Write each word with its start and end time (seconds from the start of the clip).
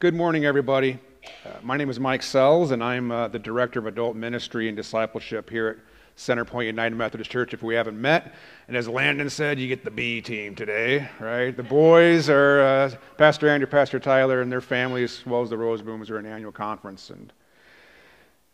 Good 0.00 0.14
morning, 0.14 0.44
everybody. 0.44 1.00
Uh, 1.44 1.54
my 1.60 1.76
name 1.76 1.90
is 1.90 1.98
Mike 1.98 2.22
Sells, 2.22 2.70
and 2.70 2.84
I'm 2.84 3.10
uh, 3.10 3.26
the 3.26 3.38
Director 3.40 3.80
of 3.80 3.86
Adult 3.86 4.14
Ministry 4.14 4.68
and 4.68 4.76
Discipleship 4.76 5.50
here 5.50 5.66
at 5.66 5.76
Centerpoint 6.16 6.66
United 6.66 6.94
Methodist 6.94 7.32
Church 7.32 7.52
if 7.52 7.64
we 7.64 7.74
haven't 7.74 8.00
met. 8.00 8.32
And 8.68 8.76
as 8.76 8.88
Landon 8.88 9.28
said, 9.28 9.58
you 9.58 9.66
get 9.66 9.84
the 9.84 9.90
B 9.90 10.20
team 10.20 10.54
today, 10.54 11.08
right? 11.18 11.50
The 11.56 11.64
boys 11.64 12.30
are 12.30 12.60
uh, 12.60 12.90
Pastor 13.16 13.48
Andrew, 13.48 13.66
Pastor 13.66 13.98
Tyler, 13.98 14.40
and 14.40 14.52
their 14.52 14.60
families, 14.60 15.18
as 15.18 15.26
well 15.26 15.42
as 15.42 15.50
the 15.50 15.56
Rosebooms, 15.58 16.10
are 16.10 16.18
an 16.18 16.26
annual 16.26 16.52
conference. 16.52 17.10
And 17.10 17.32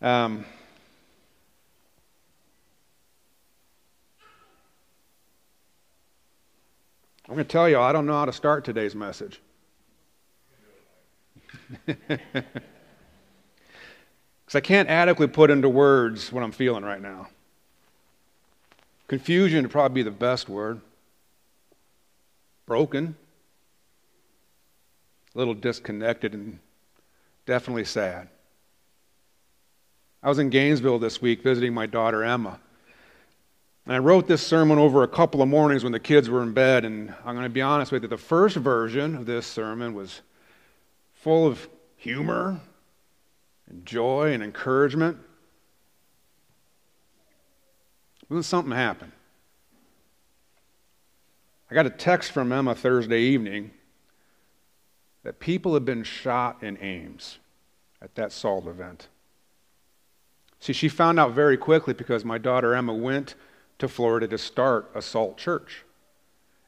um, 0.01 0.47
I'm 7.29 7.35
going 7.35 7.45
to 7.45 7.45
tell 7.45 7.69
you, 7.69 7.79
I 7.79 7.93
don't 7.93 8.07
know 8.07 8.15
how 8.15 8.25
to 8.25 8.33
start 8.33 8.65
today's 8.65 8.95
message. 8.95 9.43
Because 14.45 14.57
I 14.57 14.61
can't 14.61 14.89
adequately 14.89 15.33
put 15.33 15.51
into 15.51 15.69
words 15.69 16.31
what 16.31 16.45
I'm 16.45 16.53
feeling 16.53 16.85
right 16.85 17.01
now. 17.01 17.29
Confusion 19.09 19.63
would 19.63 19.71
probably 19.71 19.95
be 19.95 20.03
the 20.03 20.11
best 20.11 20.49
word. 20.49 20.81
Broken. 22.67 23.17
A 25.35 25.39
little 25.39 25.55
disconnected 25.55 26.35
and 26.35 26.59
definitely 27.47 27.85
sad. 27.85 28.29
I 30.23 30.29
was 30.29 30.39
in 30.39 30.51
Gainesville 30.51 30.99
this 30.99 31.21
week 31.21 31.43
visiting 31.43 31.75
my 31.75 31.87
daughter 31.87 32.23
Emma. 32.25 32.59
And 33.85 33.95
I 33.95 33.99
wrote 33.99 34.27
this 34.27 34.47
sermon 34.47 34.79
over 34.79 35.03
a 35.03 35.09
couple 35.09 35.43
of 35.43 35.49
mornings 35.49 35.83
when 35.83 35.93
the 35.93 36.01
kids 36.01 36.31
were 36.31 36.43
in 36.43 36.53
bed. 36.53 36.87
And 36.87 37.13
I'm 37.25 37.35
going 37.35 37.45
to 37.45 37.51
be 37.51 37.61
honest 37.61 37.93
with 37.93 38.03
you, 38.03 38.09
the 38.09 38.17
first 38.17 38.57
version 38.57 39.17
of 39.17 39.27
this 39.27 39.47
sermon 39.47 39.93
was 39.93 40.23
full 41.25 41.47
of 41.47 41.71
humor 41.97 42.61
and 43.67 43.87
joy 43.87 44.35
and 44.35 44.43
encouragement. 44.43 45.17
Then 48.29 48.43
something 48.43 48.77
happened. 48.77 49.13
I 51.71 51.75
got 51.75 51.87
a 51.87 51.91
text 51.91 52.31
from 52.33 52.53
Emma 52.53 52.75
Thursday 52.75 53.23
evening 53.23 53.71
that 55.23 55.41
people 55.41 55.73
had 55.73 55.87
been 55.87 56.03
shot 56.05 56.63
in 56.63 56.77
Ames 56.83 57.39
at 58.03 58.15
that 58.17 58.31
SALT 58.31 58.67
event. 58.67 59.09
See, 60.61 60.75
she 60.75 60.91
found 60.91 61.19
out 61.19 61.33
very 61.33 61.57
quickly 61.57 61.95
because 61.95 62.23
my 62.23 62.37
daughter 62.37 62.75
Emma 62.75 62.93
went 62.93 63.35
to 63.79 63.89
Florida 63.89 64.29
to 64.29 64.37
start 64.37 64.91
a 64.95 65.01
SALT 65.01 65.39
church. 65.39 65.85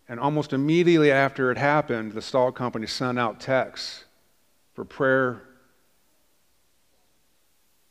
And 0.08 0.18
almost 0.18 0.54
immediately 0.54 1.12
after 1.12 1.50
it 1.50 1.58
happened, 1.58 2.12
the 2.12 2.22
SALT 2.22 2.54
company 2.54 2.86
sent 2.86 3.18
out 3.18 3.38
texts 3.38 4.05
for 4.76 4.84
prayer 4.84 5.40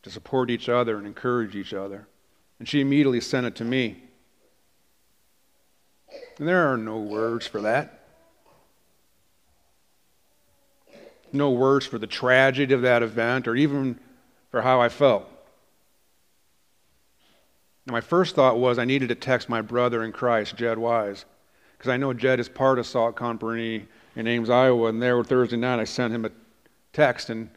to 0.03 0.11
support 0.11 0.51
each 0.51 0.69
other 0.69 0.97
and 0.97 1.07
encourage 1.07 1.55
each 1.55 1.73
other. 1.73 2.07
And 2.59 2.69
she 2.69 2.79
immediately 2.79 3.19
sent 3.19 3.47
it 3.47 3.55
to 3.55 3.65
me. 3.65 4.03
And 6.37 6.47
there 6.47 6.71
are 6.71 6.77
no 6.77 6.99
words 6.99 7.47
for 7.47 7.61
that. 7.61 8.03
No 11.33 11.49
words 11.49 11.87
for 11.87 11.97
the 11.97 12.07
tragedy 12.07 12.71
of 12.71 12.83
that 12.83 13.01
event 13.01 13.47
or 13.47 13.55
even 13.55 13.99
for 14.51 14.61
how 14.61 14.79
I 14.79 14.89
felt. 14.89 15.27
Now, 17.87 17.93
my 17.93 18.01
first 18.01 18.35
thought 18.35 18.59
was 18.59 18.77
I 18.77 18.85
needed 18.85 19.09
to 19.09 19.15
text 19.15 19.49
my 19.49 19.61
brother 19.61 20.03
in 20.03 20.11
Christ, 20.11 20.55
Jed 20.55 20.77
Wise, 20.77 21.25
because 21.77 21.89
I 21.89 21.97
know 21.97 22.13
Jed 22.13 22.39
is 22.39 22.47
part 22.47 22.77
of 22.77 22.85
Salt 22.85 23.15
Company 23.15 23.87
in 24.15 24.27
Ames, 24.27 24.51
Iowa. 24.51 24.89
And 24.89 25.01
there 25.01 25.21
Thursday 25.23 25.57
night, 25.57 25.79
I 25.79 25.83
sent 25.85 26.13
him 26.13 26.25
a 26.25 26.31
text, 26.95 27.29
and 27.29 27.49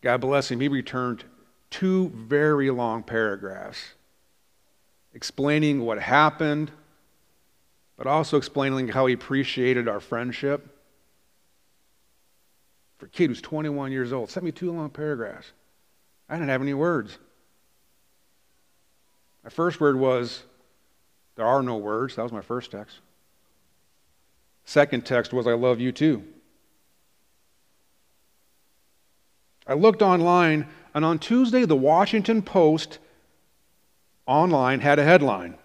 God 0.00 0.20
bless 0.20 0.50
him, 0.50 0.60
he 0.60 0.68
returned 0.68 1.24
two 1.70 2.08
very 2.10 2.70
long 2.70 3.02
paragraphs 3.02 3.78
explaining 5.14 5.82
what 5.82 5.98
happened, 5.98 6.70
but 7.96 8.06
also 8.06 8.36
explaining 8.36 8.88
how 8.88 9.06
he 9.06 9.14
appreciated 9.14 9.86
our 9.86 10.00
friendship. 10.00 10.66
For 12.98 13.06
a 13.06 13.08
kid 13.08 13.28
who's 13.28 13.42
21 13.42 13.92
years 13.92 14.12
old, 14.12 14.30
sent 14.30 14.44
me 14.44 14.52
two 14.52 14.72
long 14.72 14.90
paragraphs. 14.90 15.52
I 16.28 16.34
didn't 16.34 16.48
have 16.48 16.62
any 16.62 16.74
words. 16.74 17.18
My 19.44 19.50
first 19.50 19.80
word 19.80 19.96
was, 19.96 20.42
There 21.36 21.46
are 21.46 21.62
no 21.62 21.76
words. 21.76 22.16
That 22.16 22.22
was 22.22 22.32
my 22.32 22.40
first 22.40 22.70
text. 22.70 22.98
Second 24.64 25.04
text 25.04 25.32
was, 25.32 25.46
I 25.46 25.54
love 25.54 25.80
you 25.80 25.92
too. 25.92 26.24
I 29.66 29.74
looked 29.74 30.02
online, 30.02 30.66
and 30.94 31.04
on 31.04 31.18
Tuesday, 31.18 31.64
the 31.64 31.76
Washington 31.76 32.42
Post 32.42 32.98
online 34.26 34.80
had 34.80 34.98
a 34.98 35.04
headline 35.04 35.56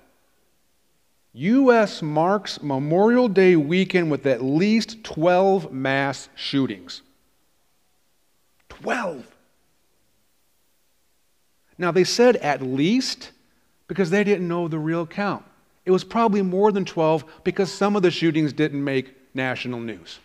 U.S. 1.33 2.01
marks 2.01 2.63
Memorial 2.63 3.27
Day 3.27 3.55
weekend 3.55 4.09
with 4.09 4.25
at 4.25 4.43
least 4.43 5.03
12 5.03 5.71
mass 5.71 6.29
shootings. 6.33 7.03
12. 8.69 9.23
Now, 11.77 11.91
they 11.91 12.03
said 12.03 12.37
at 12.37 12.63
least 12.63 13.31
because 13.87 14.09
they 14.09 14.23
didn't 14.23 14.47
know 14.47 14.67
the 14.67 14.79
real 14.79 15.05
count. 15.05 15.45
It 15.85 15.91
was 15.91 16.03
probably 16.03 16.41
more 16.41 16.71
than 16.71 16.85
12 16.85 17.23
because 17.43 17.71
some 17.71 17.95
of 17.95 18.01
the 18.01 18.09
shootings 18.09 18.51
didn't 18.51 18.83
make 18.83 19.15
national 19.35 19.79
news. 19.79 20.19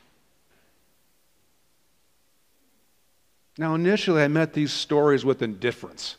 Now, 3.59 3.75
initially, 3.75 4.23
I 4.23 4.29
met 4.29 4.55
these 4.55 4.73
stories 4.73 5.25
with 5.25 5.43
indifference. 5.43 6.17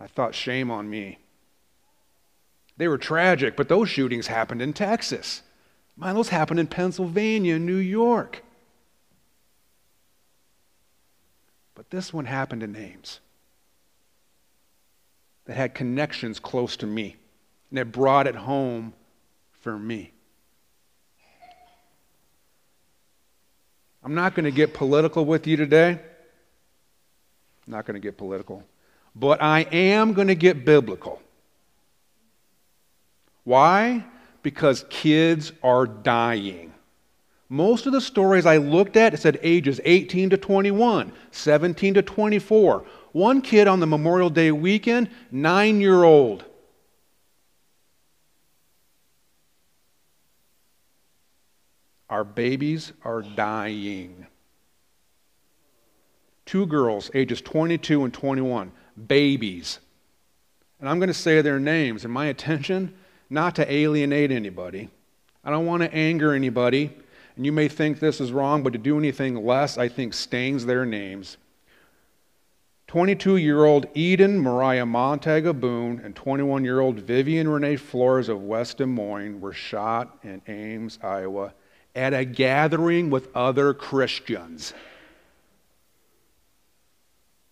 I 0.00 0.06
thought, 0.06 0.34
shame 0.34 0.70
on 0.70 0.88
me. 0.88 1.18
They 2.76 2.88
were 2.88 2.98
tragic, 2.98 3.56
but 3.56 3.68
those 3.68 3.88
shootings 3.88 4.28
happened 4.28 4.62
in 4.62 4.72
Texas. 4.72 5.42
Man, 5.96 6.14
those 6.14 6.30
happened 6.30 6.60
in 6.60 6.66
Pennsylvania, 6.66 7.58
New 7.58 7.76
York. 7.76 8.42
But 11.74 11.90
this 11.90 12.12
one 12.12 12.24
happened 12.24 12.62
in 12.62 12.76
Ames 12.76 13.20
that 15.44 15.56
had 15.56 15.74
connections 15.74 16.38
close 16.38 16.76
to 16.78 16.86
me, 16.86 17.16
and 17.70 17.78
it 17.78 17.92
brought 17.92 18.26
it 18.26 18.36
home 18.36 18.94
for 19.60 19.78
me. 19.78 20.12
I'm 24.04 24.14
not 24.14 24.34
going 24.34 24.44
to 24.44 24.50
get 24.50 24.74
political 24.74 25.24
with 25.24 25.46
you 25.46 25.56
today. 25.56 26.00
I'm 27.66 27.72
not 27.72 27.86
going 27.86 27.94
to 27.94 28.00
get 28.00 28.16
political. 28.16 28.64
But 29.14 29.42
I 29.42 29.60
am 29.72 30.14
going 30.14 30.28
to 30.28 30.34
get 30.34 30.64
biblical. 30.64 31.20
Why? 33.44 34.04
Because 34.42 34.84
kids 34.90 35.52
are 35.62 35.86
dying. 35.86 36.72
Most 37.48 37.86
of 37.86 37.92
the 37.92 38.00
stories 38.00 38.46
I 38.46 38.56
looked 38.56 38.96
at 38.96 39.18
said 39.18 39.38
ages 39.42 39.80
18 39.84 40.30
to 40.30 40.36
21, 40.38 41.12
17 41.32 41.94
to 41.94 42.02
24. 42.02 42.84
One 43.12 43.42
kid 43.42 43.68
on 43.68 43.78
the 43.78 43.86
Memorial 43.86 44.30
Day 44.30 44.50
weekend, 44.52 45.10
nine 45.30 45.80
year 45.80 46.02
old. 46.02 46.46
Our 52.08 52.24
babies 52.24 52.92
are 53.04 53.22
dying. 53.22 54.26
Two 56.52 56.66
girls, 56.66 57.10
ages 57.14 57.40
22 57.40 58.04
and 58.04 58.12
21, 58.12 58.72
babies. 59.06 59.78
And 60.80 60.86
I'm 60.86 60.98
going 60.98 61.08
to 61.08 61.14
say 61.14 61.40
their 61.40 61.58
names, 61.58 62.04
and 62.04 62.12
my 62.12 62.26
intention, 62.26 62.92
not 63.30 63.54
to 63.54 63.72
alienate 63.72 64.30
anybody. 64.30 64.90
I 65.42 65.50
don't 65.50 65.64
want 65.64 65.82
to 65.82 65.94
anger 65.94 66.34
anybody. 66.34 66.94
And 67.36 67.46
you 67.46 67.52
may 67.52 67.68
think 67.68 68.00
this 68.00 68.20
is 68.20 68.32
wrong, 68.32 68.62
but 68.62 68.74
to 68.74 68.78
do 68.78 68.98
anything 68.98 69.46
less, 69.46 69.78
I 69.78 69.88
think 69.88 70.12
stains 70.12 70.66
their 70.66 70.84
names. 70.84 71.38
22 72.88 73.38
year 73.38 73.64
old 73.64 73.86
Eden 73.94 74.38
Mariah 74.38 74.84
Montega 74.84 75.58
Boone 75.58 76.02
and 76.04 76.14
21 76.14 76.64
year 76.64 76.80
old 76.80 76.98
Vivian 76.98 77.48
Renee 77.48 77.76
Flores 77.76 78.28
of 78.28 78.42
West 78.42 78.76
Des 78.76 78.84
Moines 78.84 79.40
were 79.40 79.54
shot 79.54 80.18
in 80.22 80.42
Ames, 80.46 80.98
Iowa, 81.02 81.54
at 81.96 82.12
a 82.12 82.26
gathering 82.26 83.08
with 83.08 83.34
other 83.34 83.72
Christians. 83.72 84.74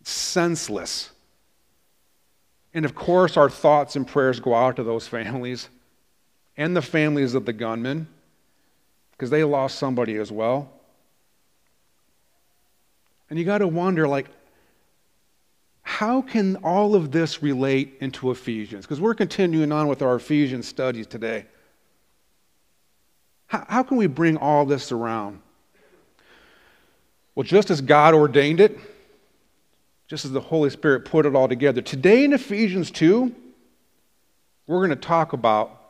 Senseless. 0.03 1.11
And 2.73 2.85
of 2.85 2.95
course, 2.95 3.37
our 3.37 3.51
thoughts 3.51 3.97
and 3.97 4.07
prayers 4.07 4.41
go 4.41 4.55
out 4.55 4.77
to 4.77 4.85
those 4.85 5.09
families 5.09 5.69
and 6.57 6.77
the 6.77 6.83
families 6.83 7.35
of 7.35 7.45
the 7.45 7.53
gunmen 7.53 8.07
because 9.13 9.31
they 9.31 9.45
lost 9.45 9.79
somebody 9.79 10.17
as 10.17 10.31
well. 10.31 10.71
And 13.29 13.39
you 13.39 13.45
got 13.45 13.59
to 13.59 13.69
wonder 13.69 14.09
like, 14.09 14.27
how 15.83 16.23
can 16.23 16.57
all 16.57 16.95
of 16.95 17.11
this 17.11 17.43
relate 17.43 17.97
into 18.01 18.31
Ephesians? 18.31 18.85
Because 18.85 19.01
we're 19.01 19.15
continuing 19.15 19.73
on 19.73 19.89
with 19.89 20.03
our 20.03 20.17
Ephesians 20.17 20.69
studies 20.69 21.07
today. 21.07 21.47
How, 23.47 23.67
how 23.69 23.83
can 23.83 23.97
we 23.97 24.07
bring 24.07 24.37
all 24.37 24.65
this 24.65 24.93
around? 24.93 25.41
Well, 27.35 27.45
just 27.45 27.71
as 27.71 27.81
God 27.81 28.15
ordained 28.15 28.61
it, 28.61 28.79
just 30.11 30.25
as 30.25 30.33
the 30.33 30.41
Holy 30.41 30.71
Spirit 30.71 31.05
put 31.05 31.25
it 31.25 31.37
all 31.37 31.47
together, 31.47 31.81
today 31.81 32.25
in 32.25 32.33
Ephesians 32.33 32.91
2, 32.91 33.33
we're 34.67 34.79
going 34.79 34.91
to 34.91 34.97
talk 34.97 35.33
about 35.33 35.81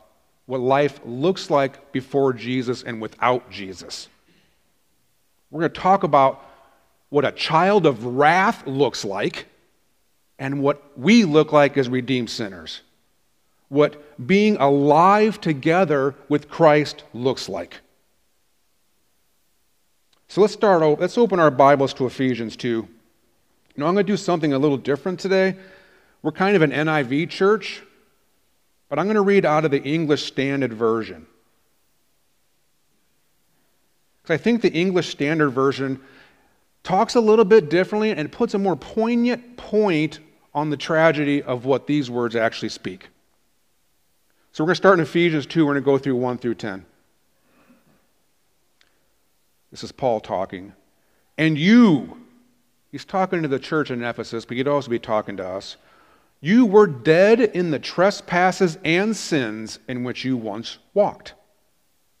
what 0.45 0.61
life 0.61 0.99
looks 1.03 1.49
like 1.49 1.91
before 1.91 2.31
Jesus 2.31 2.83
and 2.83 3.01
without 3.01 3.49
Jesus. 3.49 4.07
We're 5.49 5.61
going 5.61 5.71
to 5.71 5.81
talk 5.81 6.03
about 6.03 6.45
what 7.09 7.25
a 7.25 7.31
child 7.31 7.87
of 7.87 8.05
wrath 8.05 8.67
looks 8.67 9.03
like 9.03 9.47
and 10.37 10.61
what 10.61 10.95
we 10.95 11.25
look 11.25 11.51
like 11.51 11.75
as 11.75 11.89
redeemed 11.89 12.29
sinners. 12.29 12.81
What 13.69 14.27
being 14.27 14.55
alive 14.57 15.41
together 15.41 16.13
with 16.29 16.47
Christ 16.47 17.03
looks 17.15 17.49
like. 17.49 17.79
So 20.27 20.41
let's 20.41 20.53
start, 20.53 20.99
let's 20.99 21.17
open 21.17 21.39
our 21.39 21.49
Bibles 21.49 21.95
to 21.95 22.05
Ephesians 22.05 22.55
2. 22.55 22.87
You 23.75 23.81
know, 23.81 23.87
I'm 23.87 23.93
going 23.93 24.05
to 24.05 24.11
do 24.11 24.17
something 24.17 24.53
a 24.53 24.59
little 24.59 24.77
different 24.77 25.19
today. 25.19 25.55
We're 26.21 26.31
kind 26.31 26.55
of 26.55 26.61
an 26.61 26.71
NIV 26.71 27.29
church, 27.29 27.81
but 28.89 28.99
I'm 28.99 29.05
going 29.05 29.15
to 29.15 29.21
read 29.21 29.45
out 29.45 29.65
of 29.65 29.71
the 29.71 29.81
English 29.81 30.25
Standard 30.25 30.73
Version. 30.73 31.25
Because 34.21 34.39
I 34.39 34.43
think 34.43 34.61
the 34.61 34.71
English 34.71 35.09
Standard 35.09 35.49
Version 35.51 35.99
talks 36.83 37.15
a 37.15 37.21
little 37.21 37.45
bit 37.45 37.69
differently 37.69 38.11
and 38.11 38.31
puts 38.31 38.53
a 38.53 38.57
more 38.57 38.75
poignant 38.75 39.57
point 39.57 40.19
on 40.53 40.69
the 40.69 40.77
tragedy 40.77 41.41
of 41.41 41.65
what 41.65 41.87
these 41.87 42.09
words 42.09 42.35
actually 42.35 42.69
speak. 42.69 43.09
So 44.51 44.63
we're 44.63 44.67
going 44.67 44.75
to 44.75 44.77
start 44.77 44.99
in 44.99 45.03
Ephesians 45.03 45.45
2. 45.45 45.65
We're 45.65 45.73
going 45.73 45.83
to 45.83 45.85
go 45.85 45.97
through 45.97 46.17
1 46.17 46.37
through 46.39 46.55
10. 46.55 46.85
This 49.71 49.83
is 49.83 49.93
Paul 49.93 50.19
talking. 50.19 50.73
And 51.37 51.57
you, 51.57 52.20
he's 52.91 53.05
talking 53.05 53.41
to 53.41 53.47
the 53.47 53.59
church 53.59 53.91
in 53.91 54.03
Ephesus, 54.03 54.45
but 54.45 54.57
he'd 54.57 54.67
also 54.67 54.89
be 54.89 54.99
talking 54.99 55.37
to 55.37 55.47
us. 55.47 55.77
You 56.39 56.65
were 56.65 56.87
dead 56.87 57.39
in 57.39 57.71
the 57.71 57.79
trespasses 57.79 58.77
and 58.83 59.15
sins 59.15 59.79
in 59.87 60.03
which 60.03 60.25
you 60.25 60.35
once 60.37 60.79
walked, 60.93 61.35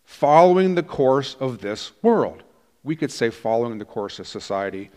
following 0.03 0.75
the 0.75 0.83
course 0.83 1.35
of 1.39 1.59
this 1.59 1.91
world. 2.01 2.43
We 2.83 2.95
could 2.95 3.11
say 3.11 3.29
following 3.29 3.77
the 3.77 3.85
course 3.85 4.19
of 4.19 4.27
society. 4.27 4.89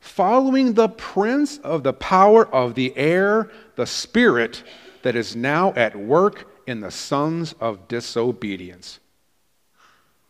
Following 0.00 0.74
the 0.74 0.88
prince 0.88 1.58
of 1.58 1.82
the 1.82 1.92
power 1.92 2.46
of 2.54 2.74
the 2.74 2.96
air, 2.96 3.50
the 3.74 3.86
spirit 3.86 4.62
that 5.02 5.16
is 5.16 5.34
now 5.34 5.72
at 5.74 5.96
work 5.96 6.48
in 6.68 6.80
the 6.80 6.90
sons 6.90 7.54
of 7.60 7.88
disobedience. 7.88 9.00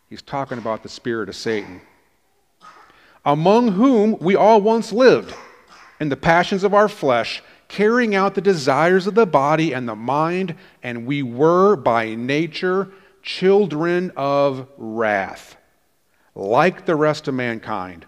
He's 0.08 0.22
talking 0.22 0.56
about 0.56 0.82
the 0.82 0.88
spirit 0.88 1.28
of 1.28 1.36
Satan. 1.36 1.82
Among 3.28 3.72
whom 3.72 4.18
we 4.20 4.36
all 4.36 4.62
once 4.62 4.90
lived 4.90 5.34
in 6.00 6.08
the 6.08 6.16
passions 6.16 6.64
of 6.64 6.72
our 6.72 6.88
flesh 6.88 7.42
carrying 7.68 8.14
out 8.14 8.34
the 8.34 8.40
desires 8.40 9.06
of 9.06 9.14
the 9.14 9.26
body 9.26 9.74
and 9.74 9.86
the 9.86 9.94
mind, 9.94 10.54
and 10.82 11.04
we 11.04 11.22
were 11.22 11.76
by 11.76 12.14
nature 12.14 12.90
children 13.22 14.12
of 14.16 14.66
wrath, 14.78 15.58
like 16.34 16.86
the 16.86 16.96
rest 16.96 17.28
of 17.28 17.34
mankind. 17.34 18.06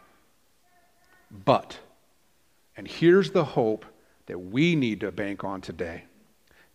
But, 1.31 1.79
and 2.75 2.89
here's 2.89 3.33
the 3.33 3.45
hope 3.45 3.85
that 4.25 4.39
we 4.39 4.75
need 4.75 5.01
to 5.01 5.13
bank 5.13 5.45
on 5.45 5.61
today 5.61 6.05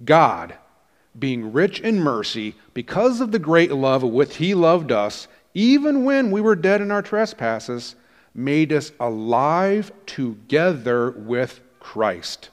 God, 0.03 0.53
being 1.17 1.51
rich 1.51 1.79
in 1.79 1.99
mercy, 1.99 2.53
because 2.75 3.21
of 3.21 3.31
the 3.31 3.39
great 3.39 3.71
love 3.71 4.03
with 4.03 4.13
which 4.13 4.35
He 4.35 4.53
loved 4.53 4.91
us, 4.91 5.27
even 5.55 6.05
when 6.05 6.29
we 6.29 6.41
were 6.41 6.55
dead 6.55 6.79
in 6.79 6.91
our 6.91 7.01
trespasses, 7.01 7.95
made 8.35 8.73
us 8.73 8.91
alive 8.99 9.91
together 10.05 11.11
with 11.11 11.61
Christ. 11.79 12.49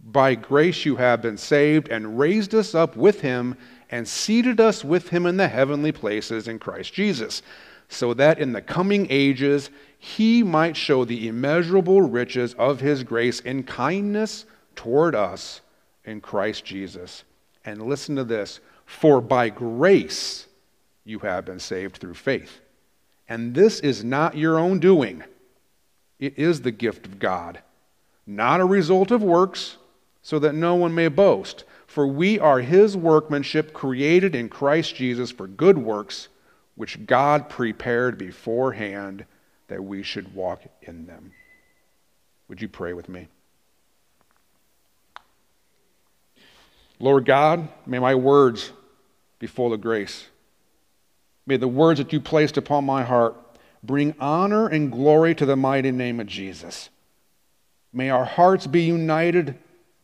By 0.00 0.34
grace 0.34 0.84
you 0.84 0.96
have 0.96 1.20
been 1.20 1.36
saved, 1.36 1.88
and 1.88 2.18
raised 2.18 2.54
us 2.54 2.74
up 2.74 2.96
with 2.96 3.20
him, 3.20 3.56
and 3.90 4.08
seated 4.08 4.58
us 4.60 4.82
with 4.84 5.10
him 5.10 5.26
in 5.26 5.36
the 5.36 5.48
heavenly 5.48 5.92
places 5.92 6.48
in 6.48 6.58
Christ 6.58 6.94
Jesus, 6.94 7.42
so 7.88 8.14
that 8.14 8.38
in 8.38 8.52
the 8.52 8.62
coming 8.62 9.06
ages 9.10 9.70
he 9.98 10.42
might 10.42 10.76
show 10.76 11.04
the 11.04 11.28
immeasurable 11.28 12.02
riches 12.02 12.54
of 12.54 12.80
his 12.80 13.04
grace 13.04 13.40
in 13.40 13.62
kindness 13.62 14.46
toward 14.74 15.14
us 15.14 15.60
in 16.04 16.20
Christ 16.20 16.64
Jesus. 16.64 17.24
And 17.64 17.82
listen 17.82 18.16
to 18.16 18.24
this 18.24 18.60
for 18.86 19.20
by 19.20 19.48
grace 19.48 20.46
you 21.04 21.18
have 21.20 21.44
been 21.44 21.58
saved 21.58 21.96
through 21.98 22.14
faith. 22.14 22.60
And 23.28 23.54
this 23.54 23.80
is 23.80 24.04
not 24.04 24.36
your 24.36 24.58
own 24.58 24.78
doing, 24.78 25.24
it 26.18 26.38
is 26.38 26.62
the 26.62 26.70
gift 26.70 27.06
of 27.06 27.18
God, 27.18 27.60
not 28.26 28.60
a 28.60 28.64
result 28.64 29.10
of 29.10 29.22
works 29.22 29.76
so 30.22 30.38
that 30.38 30.54
no 30.54 30.74
one 30.74 30.94
may 30.94 31.08
boast. 31.08 31.64
For 31.86 32.06
we 32.06 32.38
are 32.38 32.60
his 32.60 32.96
workmanship, 32.96 33.72
created 33.72 34.34
in 34.34 34.48
Christ 34.48 34.96
Jesus 34.96 35.30
for 35.30 35.46
good 35.46 35.78
works, 35.78 36.28
which 36.74 37.06
God 37.06 37.48
prepared 37.48 38.18
beforehand 38.18 39.24
that 39.68 39.82
we 39.82 40.02
should 40.02 40.34
walk 40.34 40.62
in 40.82 41.06
them. 41.06 41.32
Would 42.48 42.60
you 42.60 42.68
pray 42.68 42.92
with 42.92 43.08
me? 43.08 43.28
Lord 46.98 47.24
God, 47.24 47.68
may 47.86 47.98
my 47.98 48.14
words 48.14 48.72
be 49.38 49.46
full 49.46 49.72
of 49.72 49.80
grace. 49.80 50.26
May 51.46 51.56
the 51.56 51.68
words 51.68 51.98
that 51.98 52.12
you 52.12 52.20
placed 52.20 52.56
upon 52.56 52.84
my 52.84 53.04
heart 53.04 53.36
bring 53.82 54.14
honor 54.18 54.66
and 54.66 54.90
glory 54.90 55.34
to 55.36 55.46
the 55.46 55.56
mighty 55.56 55.92
name 55.92 56.18
of 56.18 56.26
Jesus. 56.26 56.90
May 57.92 58.10
our 58.10 58.24
hearts 58.24 58.66
be 58.66 58.82
united 58.82 59.56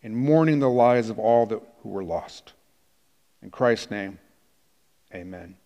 in 0.03 0.15
mourning 0.15 0.61
the 0.61 0.71
lives 0.71 1.11
of 1.11 1.19
all 1.19 1.47
that, 1.47 1.61
who 1.83 1.89
were 1.89 2.05
lost. 2.05 2.53
In 3.43 3.51
Christ's 3.51 3.91
name, 3.91 4.19
amen. 5.13 5.57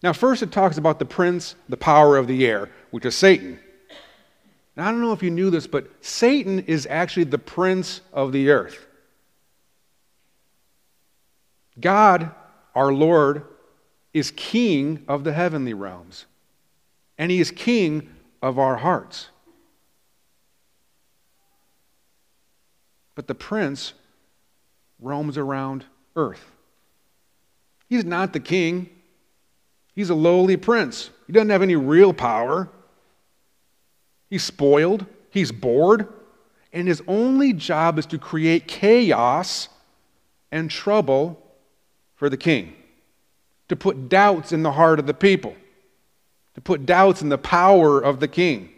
Now, 0.00 0.12
first 0.12 0.42
it 0.42 0.52
talks 0.52 0.78
about 0.78 1.00
the 1.00 1.04
prince, 1.04 1.56
the 1.68 1.76
power 1.76 2.16
of 2.16 2.28
the 2.28 2.46
air, 2.46 2.70
which 2.92 3.04
is 3.04 3.16
Satan. 3.16 3.58
Now, 4.76 4.88
I 4.88 4.90
don't 4.92 5.00
know 5.00 5.12
if 5.12 5.24
you 5.24 5.30
knew 5.30 5.50
this, 5.50 5.66
but 5.66 5.88
Satan 6.00 6.60
is 6.60 6.86
actually 6.88 7.24
the 7.24 7.38
prince 7.38 8.00
of 8.12 8.30
the 8.30 8.50
earth. 8.50 8.86
God, 11.80 12.30
our 12.76 12.92
Lord, 12.92 13.44
is 14.18 14.30
king 14.32 15.04
of 15.08 15.24
the 15.24 15.32
heavenly 15.32 15.74
realms, 15.74 16.26
and 17.16 17.30
he 17.30 17.40
is 17.40 17.50
king 17.50 18.08
of 18.42 18.58
our 18.58 18.76
hearts. 18.76 19.28
but 23.18 23.26
the 23.26 23.34
prince 23.34 23.94
roams 25.00 25.36
around 25.36 25.84
earth. 26.14 26.52
He's 27.88 28.04
not 28.04 28.32
the 28.32 28.38
king, 28.38 28.90
he's 29.92 30.08
a 30.08 30.14
lowly 30.14 30.56
prince. 30.56 31.10
He 31.26 31.32
doesn't 31.32 31.50
have 31.50 31.60
any 31.60 31.74
real 31.74 32.12
power. 32.12 32.68
He's 34.30 34.44
spoiled, 34.44 35.04
he's 35.30 35.50
bored, 35.50 36.06
and 36.72 36.86
his 36.86 37.02
only 37.08 37.52
job 37.52 37.98
is 37.98 38.06
to 38.06 38.18
create 38.18 38.68
chaos 38.68 39.68
and 40.52 40.70
trouble 40.70 41.42
for 42.14 42.30
the 42.30 42.36
king, 42.36 42.72
to 43.68 43.76
put 43.76 44.08
doubts 44.08 44.52
in 44.52 44.62
the 44.62 44.72
heart 44.72 44.98
of 44.98 45.06
the 45.06 45.14
people, 45.14 45.54
to 46.54 46.60
put 46.60 46.86
doubts 46.86 47.22
in 47.22 47.28
the 47.28 47.38
power 47.38 48.00
of 48.00 48.20
the 48.20 48.28
king. 48.28 48.70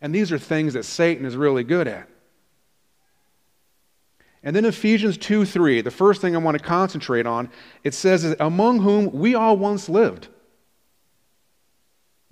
And 0.00 0.14
these 0.14 0.32
are 0.32 0.38
things 0.38 0.74
that 0.74 0.84
Satan 0.84 1.24
is 1.24 1.36
really 1.36 1.64
good 1.64 1.86
at. 1.86 2.08
And 4.42 4.56
then 4.56 4.64
Ephesians 4.64 5.16
2 5.18 5.44
3, 5.44 5.82
the 5.82 5.90
first 5.90 6.20
thing 6.20 6.34
I 6.34 6.38
want 6.40 6.58
to 6.58 6.64
concentrate 6.64 7.26
on, 7.26 7.48
it 7.84 7.94
says, 7.94 8.34
Among 8.40 8.80
whom 8.80 9.12
we 9.12 9.34
all 9.34 9.56
once 9.56 9.88
lived. 9.88 10.28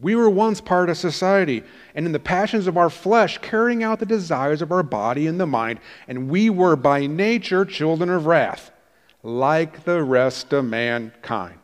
We 0.00 0.14
were 0.16 0.30
once 0.30 0.60
part 0.60 0.88
of 0.88 0.96
society, 0.96 1.62
and 1.94 2.06
in 2.06 2.12
the 2.12 2.18
passions 2.18 2.66
of 2.66 2.78
our 2.78 2.88
flesh, 2.88 3.38
carrying 3.38 3.82
out 3.82 3.98
the 3.98 4.06
desires 4.06 4.62
of 4.62 4.72
our 4.72 4.82
body 4.82 5.26
and 5.26 5.38
the 5.38 5.46
mind, 5.46 5.78
and 6.08 6.30
we 6.30 6.48
were 6.48 6.74
by 6.74 7.06
nature 7.06 7.66
children 7.66 8.08
of 8.08 8.24
wrath, 8.26 8.72
like 9.22 9.84
the 9.84 10.02
rest 10.02 10.52
of 10.52 10.64
mankind. 10.64 11.58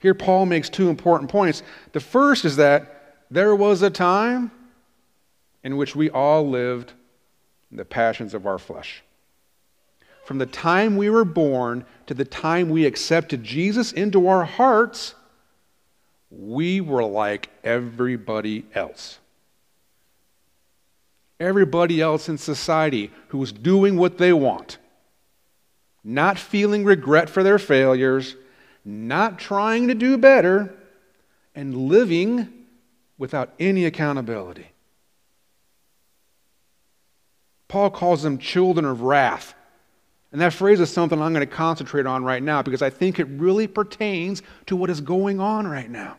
Here, 0.00 0.14
Paul 0.14 0.46
makes 0.46 0.68
two 0.68 0.88
important 0.88 1.30
points. 1.30 1.62
The 1.92 2.00
first 2.00 2.44
is 2.44 2.56
that 2.56 3.24
there 3.30 3.54
was 3.54 3.82
a 3.82 3.90
time 3.90 4.50
in 5.62 5.76
which 5.76 5.94
we 5.94 6.10
all 6.10 6.48
lived 6.48 6.92
the 7.70 7.84
passions 7.84 8.34
of 8.34 8.46
our 8.46 8.58
flesh. 8.58 9.02
From 10.24 10.38
the 10.38 10.46
time 10.46 10.96
we 10.96 11.10
were 11.10 11.24
born 11.24 11.84
to 12.06 12.14
the 12.14 12.24
time 12.24 12.70
we 12.70 12.86
accepted 12.86 13.44
Jesus 13.44 13.92
into 13.92 14.28
our 14.28 14.44
hearts, 14.44 15.14
we 16.30 16.80
were 16.80 17.04
like 17.04 17.50
everybody 17.64 18.64
else. 18.74 19.18
Everybody 21.38 22.00
else 22.00 22.28
in 22.28 22.38
society 22.38 23.10
who 23.28 23.38
was 23.38 23.52
doing 23.52 23.96
what 23.96 24.18
they 24.18 24.32
want, 24.32 24.78
not 26.02 26.38
feeling 26.38 26.84
regret 26.84 27.28
for 27.28 27.42
their 27.42 27.58
failures, 27.58 28.36
not 28.84 29.38
trying 29.38 29.88
to 29.88 29.94
do 29.94 30.16
better, 30.16 30.74
and 31.54 31.76
living 31.76 32.48
without 33.18 33.52
any 33.58 33.84
accountability. 33.84 34.70
Paul 37.68 37.90
calls 37.90 38.22
them 38.22 38.38
children 38.38 38.84
of 38.84 39.02
wrath. 39.02 39.54
And 40.32 40.40
that 40.40 40.52
phrase 40.52 40.80
is 40.80 40.90
something 40.90 41.20
I'm 41.20 41.32
going 41.32 41.46
to 41.46 41.54
concentrate 41.54 42.06
on 42.06 42.24
right 42.24 42.42
now 42.42 42.62
because 42.62 42.82
I 42.82 42.90
think 42.90 43.18
it 43.18 43.24
really 43.24 43.66
pertains 43.66 44.42
to 44.66 44.76
what 44.76 44.90
is 44.90 45.00
going 45.00 45.40
on 45.40 45.66
right 45.66 45.90
now. 45.90 46.16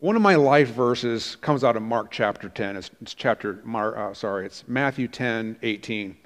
One 0.00 0.14
of 0.14 0.22
my 0.22 0.36
life 0.36 0.68
verses 0.68 1.36
comes 1.36 1.64
out 1.64 1.76
of 1.76 1.82
Mark 1.82 2.12
chapter 2.12 2.48
10. 2.48 2.76
It's, 2.76 2.90
it's 3.02 3.14
chapter, 3.14 3.60
uh, 3.74 4.14
sorry, 4.14 4.46
it's 4.46 4.62
Matthew 4.68 5.08
10, 5.08 5.58
18. 5.60 6.16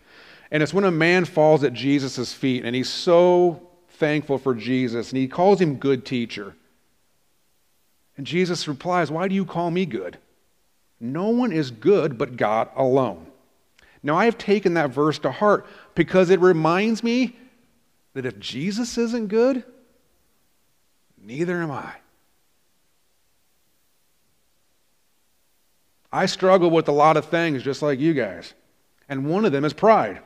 And 0.50 0.62
it's 0.62 0.74
when 0.74 0.84
a 0.84 0.90
man 0.90 1.24
falls 1.24 1.64
at 1.64 1.72
Jesus' 1.72 2.34
feet 2.34 2.66
and 2.66 2.76
he's 2.76 2.90
so 2.90 3.66
thankful 3.88 4.36
for 4.36 4.54
Jesus 4.54 5.10
and 5.10 5.18
he 5.18 5.26
calls 5.26 5.58
him 5.58 5.76
good 5.76 6.04
teacher. 6.04 6.54
And 8.18 8.26
Jesus 8.26 8.68
replies, 8.68 9.10
Why 9.10 9.26
do 9.26 9.34
you 9.34 9.46
call 9.46 9.70
me 9.70 9.86
good? 9.86 10.18
No 11.00 11.30
one 11.30 11.50
is 11.50 11.70
good 11.70 12.18
but 12.18 12.36
God 12.36 12.68
alone. 12.76 13.26
Now, 14.02 14.16
I 14.16 14.26
have 14.26 14.36
taken 14.36 14.74
that 14.74 14.90
verse 14.90 15.18
to 15.20 15.30
heart 15.30 15.66
because 15.94 16.28
it 16.28 16.40
reminds 16.40 17.02
me 17.02 17.36
that 18.12 18.26
if 18.26 18.38
Jesus 18.38 18.98
isn't 18.98 19.28
good, 19.28 19.64
neither 21.16 21.62
am 21.62 21.70
I. 21.70 22.01
I 26.12 26.26
struggle 26.26 26.71
with 26.71 26.88
a 26.88 26.92
lot 26.92 27.16
of 27.16 27.26
things 27.26 27.62
just 27.62 27.81
like 27.81 27.99
you 27.99 28.12
guys. 28.12 28.54
And 29.09 29.26
one 29.26 29.45
of 29.45 29.52
them 29.52 29.64
is 29.64 29.73
pride. 29.73 30.21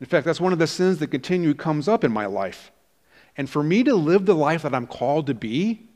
In 0.00 0.06
fact, 0.06 0.26
that's 0.26 0.40
one 0.40 0.52
of 0.52 0.58
the 0.58 0.66
sins 0.66 0.98
that 0.98 1.08
continue 1.08 1.54
comes 1.54 1.86
up 1.86 2.04
in 2.04 2.12
my 2.12 2.26
life. 2.26 2.72
And 3.36 3.48
for 3.48 3.62
me 3.62 3.84
to 3.84 3.94
live 3.94 4.26
the 4.26 4.34
life 4.34 4.62
that 4.62 4.74
I'm 4.74 4.86
called 4.86 5.26
to 5.28 5.34
be, 5.34 5.88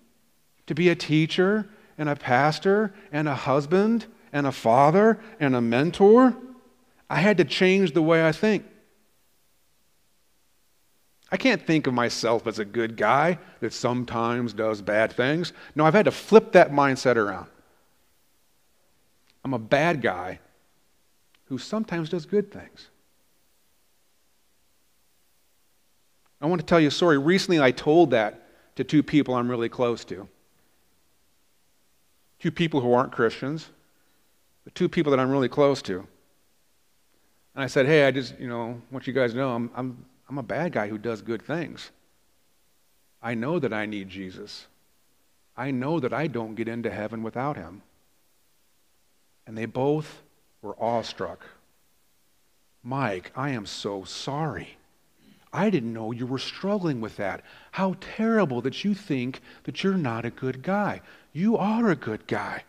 to 0.67 0.75
be 0.75 0.89
a 0.89 0.95
teacher 0.95 1.69
and 1.99 2.09
a 2.09 2.17
pastor 2.17 2.95
and 3.11 3.29
a 3.29 3.35
husband 3.35 4.07
and 4.33 4.47
a 4.47 4.53
father 4.53 5.21
and 5.41 5.57
a 5.57 5.61
mentor, 5.61 6.37
I 7.11 7.17
had 7.17 7.39
to 7.39 7.45
change 7.45 7.93
the 7.93 8.03
way 8.03 8.27
I 8.27 8.33
think. 8.33 8.65
I 11.31 11.37
can't 11.37 11.67
think 11.67 11.87
of 11.87 11.95
myself 11.95 12.47
as 12.47 12.59
a 12.59 12.65
good 12.65 12.97
guy 12.97 13.39
that 13.61 13.73
sometimes 13.73 14.53
does 14.53 14.81
bad 14.83 15.13
things. 15.13 15.53
No, 15.75 15.85
I've 15.85 15.95
had 15.95 16.05
to 16.05 16.13
flip 16.13 16.53
that 16.53 16.71
mindset 16.71 17.17
around. 17.17 17.49
I'm 19.45 19.55
a 19.55 19.59
bad 19.59 20.01
guy 20.01 20.41
who 21.47 21.59
sometimes 21.59 22.09
does 22.09 22.25
good 22.25 22.51
things. 22.51 22.89
I 26.41 26.47
want 26.47 26.61
to 26.61 26.67
tell 26.67 26.81
you 26.81 26.89
a 26.89 26.91
story. 26.91 27.19
Recently, 27.19 27.61
I 27.61 27.71
told 27.71 28.11
that 28.11 28.43
to 28.77 28.85
two 28.85 29.03
people 29.03 29.35
I'm 29.35 29.51
really 29.51 29.69
close 29.69 30.05
to. 30.07 30.29
Two 32.39 32.51
people 32.51 32.81
who 32.81 32.93
aren't 32.93 33.13
Christians, 33.13 33.71
but 34.65 34.75
two 34.75 34.89
people 34.89 35.11
that 35.11 35.21
I'm 35.21 35.31
really 35.31 35.49
close 35.49 35.81
to. 35.83 36.07
And 37.55 37.63
I 37.63 37.67
said, 37.67 37.87
Hey, 37.87 38.07
I 38.07 38.11
just, 38.11 38.39
you 38.39 38.49
know, 38.49 38.81
want 38.91 39.07
you 39.07 39.13
guys 39.13 39.33
to 39.33 39.37
know 39.39 39.55
I'm, 39.55 39.71
I'm, 39.75 40.05
I'm 40.29 40.39
a 40.39 40.43
bad 40.43 40.73
guy 40.73 40.89
who 40.89 40.99
does 40.99 41.23
good 41.23 41.43
things. 41.43 41.91
I 43.23 43.35
know 43.35 43.59
that 43.59 43.73
I 43.73 43.87
need 43.87 44.09
Jesus. 44.09 44.67
I 45.57 45.71
know 45.71 46.01
that 46.01 46.13
I 46.13 46.27
don't 46.27 46.57
get 46.57 46.69
into 46.69 46.91
heaven 46.91 47.23
without 47.23 47.57
him. 47.57 47.83
And 49.47 49.57
they 49.57 49.67
both 49.67 50.23
were 50.63 50.77
awestruck. 50.81 51.45
Mike, 52.83 53.33
I 53.35 53.51
am 53.51 53.67
so 53.67 54.05
sorry. 54.05 54.77
I 55.53 55.71
didn't 55.71 55.93
know 55.93 56.11
you 56.11 56.27
were 56.27 56.39
struggling 56.39 57.01
with 57.01 57.17
that. 57.17 57.43
How 57.73 57.97
terrible 58.01 58.61
that 58.63 58.85
you 58.85 58.95
think 58.95 59.41
that 59.65 59.85
you're 59.85 59.97
not 59.97 60.25
a 60.25 60.31
good 60.31 60.63
guy. 60.63 61.01
You 61.33 61.57
are 61.57 61.91
a 61.91 61.97
good 61.97 62.27
guy. 62.27 62.65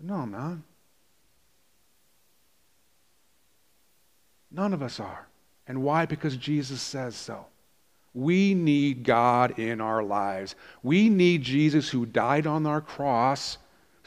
No, 0.00 0.14
I'm 0.14 0.30
not. 0.30 0.58
None 4.50 4.72
of 4.72 4.82
us 4.82 5.00
are. 5.00 5.26
And 5.66 5.82
why? 5.82 6.06
Because 6.06 6.36
Jesus 6.36 6.80
says 6.80 7.16
so. 7.16 7.46
We 8.14 8.54
need 8.54 9.04
God 9.04 9.58
in 9.58 9.80
our 9.80 10.02
lives. 10.02 10.54
We 10.82 11.08
need 11.08 11.42
Jesus 11.42 11.88
who 11.88 12.06
died 12.06 12.46
on 12.46 12.66
our 12.66 12.80
cross 12.80 13.58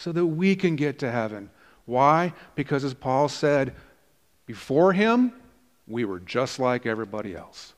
so 0.02 0.12
that 0.12 0.26
we 0.26 0.56
can 0.56 0.76
get 0.76 0.98
to 1.00 1.12
heaven. 1.12 1.50
Why? 1.86 2.34
Because 2.56 2.84
as 2.84 2.96
Paul 2.96 3.30
said, 3.30 3.76
before 4.48 4.94
him, 4.94 5.32
we 5.88 6.06
were 6.06 6.20
just 6.20 6.58
like 6.58 6.88
everybody 6.88 7.36
else. 7.36 7.74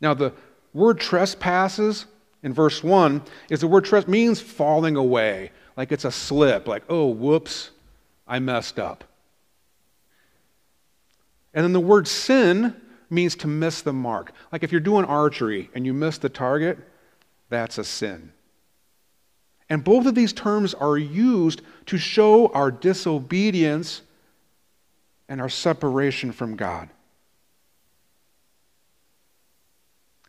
Now, 0.00 0.14
the 0.14 0.32
word 0.74 0.98
trespasses 0.98 2.06
in 2.42 2.52
verse 2.52 2.82
1 2.82 3.22
is 3.50 3.60
the 3.60 3.68
word 3.68 3.84
trespass 3.84 4.10
means 4.10 4.40
falling 4.40 4.96
away, 4.96 5.52
like 5.76 5.92
it's 5.92 6.04
a 6.04 6.10
slip, 6.12 6.66
like, 6.66 6.82
oh, 6.88 7.06
whoops, 7.06 7.70
I 8.26 8.40
messed 8.40 8.80
up. 8.80 9.04
And 11.54 11.62
then 11.62 11.72
the 11.72 11.80
word 11.80 12.08
sin 12.08 12.74
means 13.10 13.36
to 13.36 13.46
miss 13.46 13.82
the 13.82 13.92
mark. 13.92 14.32
Like 14.50 14.64
if 14.64 14.72
you're 14.72 14.80
doing 14.80 15.04
archery 15.04 15.70
and 15.74 15.86
you 15.86 15.94
miss 15.94 16.18
the 16.18 16.28
target, 16.28 16.78
that's 17.48 17.78
a 17.78 17.84
sin. 17.84 18.32
And 19.70 19.84
both 19.84 20.06
of 20.06 20.14
these 20.14 20.32
terms 20.32 20.74
are 20.74 20.96
used 20.96 21.62
to 21.86 21.98
show 21.98 22.48
our 22.48 22.70
disobedience 22.70 24.02
and 25.28 25.40
our 25.40 25.48
separation 25.48 26.32
from 26.32 26.56
God. 26.56 26.88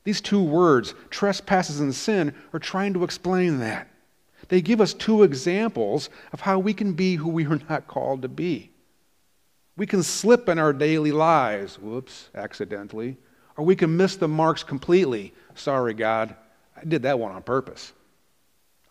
These 0.03 0.21
two 0.21 0.41
words, 0.41 0.93
trespasses 1.09 1.79
and 1.79 1.93
sin, 1.93 2.33
are 2.53 2.59
trying 2.59 2.93
to 2.95 3.03
explain 3.03 3.59
that. 3.59 3.87
They 4.47 4.61
give 4.61 4.81
us 4.81 4.93
two 4.93 5.23
examples 5.23 6.09
of 6.33 6.41
how 6.41 6.59
we 6.59 6.73
can 6.73 6.93
be 6.93 7.15
who 7.15 7.29
we 7.29 7.45
are 7.45 7.59
not 7.69 7.87
called 7.87 8.23
to 8.23 8.27
be. 8.27 8.71
We 9.77 9.85
can 9.85 10.03
slip 10.03 10.49
in 10.49 10.59
our 10.59 10.73
daily 10.73 11.11
lives, 11.11 11.79
whoops, 11.79 12.29
accidentally, 12.35 13.17
or 13.55 13.63
we 13.63 13.75
can 13.75 13.95
miss 13.95 14.15
the 14.15 14.27
marks 14.27 14.63
completely. 14.63 15.33
Sorry, 15.55 15.93
God, 15.93 16.35
I 16.79 16.85
did 16.85 17.03
that 17.03 17.19
one 17.19 17.31
on 17.31 17.43
purpose. 17.43 17.93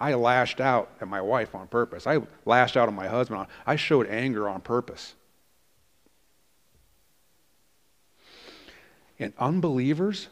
I 0.01 0.15
lashed 0.15 0.61
out 0.61 0.91
at 1.01 1.09
my 1.09 1.21
wife 1.21 1.55
on 1.55 1.67
purpose. 1.67 2.07
I 2.07 2.21
lashed 2.45 2.77
out 2.77 2.89
at 2.89 2.95
my 2.95 3.09
husband. 3.09 3.47
I 3.67 3.77
showed 3.77 4.07
anger 4.07 4.49
on 4.49 4.61
purpose. 4.61 5.15
And 9.19 9.33
unbelievers, 9.39 10.29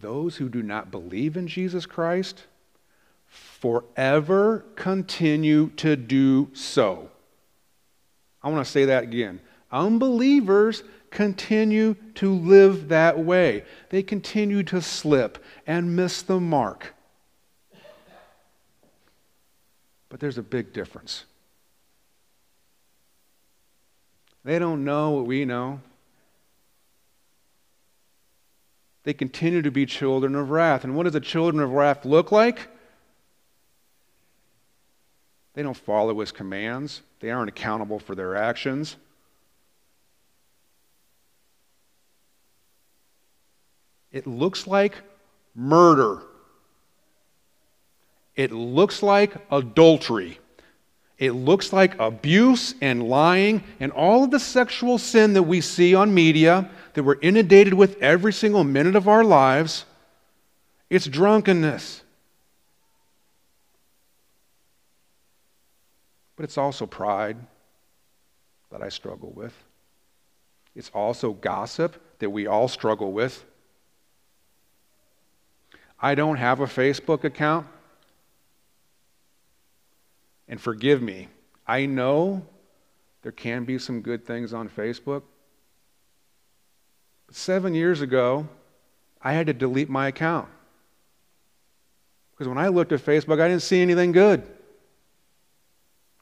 those 0.00 0.36
who 0.36 0.48
do 0.48 0.62
not 0.62 0.90
believe 0.90 1.36
in 1.36 1.46
Jesus 1.46 1.84
Christ, 1.84 2.44
forever 3.26 4.64
continue 4.74 5.68
to 5.76 5.96
do 5.96 6.48
so. 6.54 7.10
I 8.42 8.48
want 8.48 8.64
to 8.64 8.70
say 8.70 8.86
that 8.86 9.02
again. 9.02 9.40
Unbelievers 9.70 10.82
continue 11.16 11.96
to 12.14 12.30
live 12.30 12.88
that 12.88 13.18
way. 13.18 13.64
They 13.88 14.02
continue 14.02 14.62
to 14.64 14.82
slip 14.82 15.42
and 15.66 15.96
miss 15.96 16.20
the 16.20 16.38
mark. 16.38 16.94
But 20.10 20.20
there's 20.20 20.36
a 20.36 20.42
big 20.42 20.74
difference. 20.74 21.24
They 24.44 24.58
don't 24.58 24.84
know 24.84 25.12
what 25.12 25.24
we 25.24 25.46
know. 25.46 25.80
They 29.04 29.14
continue 29.14 29.62
to 29.62 29.70
be 29.70 29.86
children 29.86 30.34
of 30.34 30.50
wrath. 30.50 30.84
And 30.84 30.94
what 30.94 31.04
does 31.04 31.14
the 31.14 31.20
children 31.20 31.62
of 31.62 31.70
wrath 31.70 32.04
look 32.04 32.30
like? 32.30 32.68
They 35.54 35.62
don't 35.62 35.78
follow 35.78 36.20
his 36.20 36.30
commands. 36.30 37.00
They 37.20 37.30
aren't 37.30 37.48
accountable 37.48 38.00
for 38.00 38.14
their 38.14 38.36
actions. 38.36 38.96
It 44.12 44.26
looks 44.26 44.66
like 44.66 44.94
murder. 45.54 46.22
It 48.34 48.52
looks 48.52 49.02
like 49.02 49.34
adultery. 49.50 50.38
It 51.18 51.32
looks 51.32 51.72
like 51.72 51.98
abuse 51.98 52.74
and 52.82 53.08
lying 53.08 53.64
and 53.80 53.90
all 53.90 54.24
of 54.24 54.30
the 54.30 54.38
sexual 54.38 54.98
sin 54.98 55.32
that 55.32 55.44
we 55.44 55.62
see 55.62 55.94
on 55.94 56.12
media 56.12 56.70
that 56.92 57.02
we're 57.02 57.18
inundated 57.20 57.72
with 57.72 58.00
every 58.02 58.32
single 58.32 58.64
minute 58.64 58.96
of 58.96 59.08
our 59.08 59.24
lives. 59.24 59.86
It's 60.90 61.06
drunkenness. 61.06 62.02
But 66.36 66.44
it's 66.44 66.58
also 66.58 66.84
pride 66.84 67.38
that 68.70 68.82
I 68.82 68.90
struggle 68.90 69.32
with. 69.34 69.54
It's 70.74 70.90
also 70.90 71.32
gossip 71.32 71.96
that 72.18 72.28
we 72.28 72.46
all 72.46 72.68
struggle 72.68 73.12
with. 73.12 73.42
I 76.00 76.14
don't 76.14 76.36
have 76.36 76.60
a 76.60 76.66
Facebook 76.66 77.24
account. 77.24 77.66
And 80.48 80.60
forgive 80.60 81.02
me, 81.02 81.28
I 81.66 81.86
know 81.86 82.46
there 83.22 83.32
can 83.32 83.64
be 83.64 83.78
some 83.78 84.00
good 84.00 84.24
things 84.24 84.52
on 84.52 84.68
Facebook. 84.68 85.22
Seven 87.30 87.74
years 87.74 88.00
ago, 88.00 88.46
I 89.20 89.32
had 89.32 89.48
to 89.48 89.52
delete 89.52 89.88
my 89.88 90.08
account. 90.08 90.48
Because 92.30 92.48
when 92.48 92.58
I 92.58 92.68
looked 92.68 92.92
at 92.92 93.00
Facebook, 93.00 93.40
I 93.40 93.48
didn't 93.48 93.62
see 93.62 93.80
anything 93.80 94.12
good. 94.12 94.42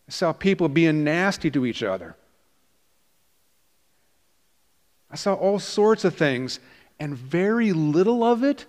I 0.09 0.13
saw 0.13 0.33
people 0.33 0.69
being 0.69 1.05
nasty 1.05 1.51
to 1.51 1.67
each 1.67 1.83
other. 1.83 2.17
I 5.11 5.17
saw 5.17 5.35
all 5.35 5.59
sorts 5.59 6.05
of 6.05 6.15
things, 6.15 6.61
and 6.99 7.15
very 7.15 7.73
little 7.73 8.25
of 8.25 8.43
it 8.43 8.67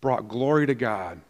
brought 0.00 0.28
glory 0.28 0.66
to 0.66 0.74
God. 0.74 1.20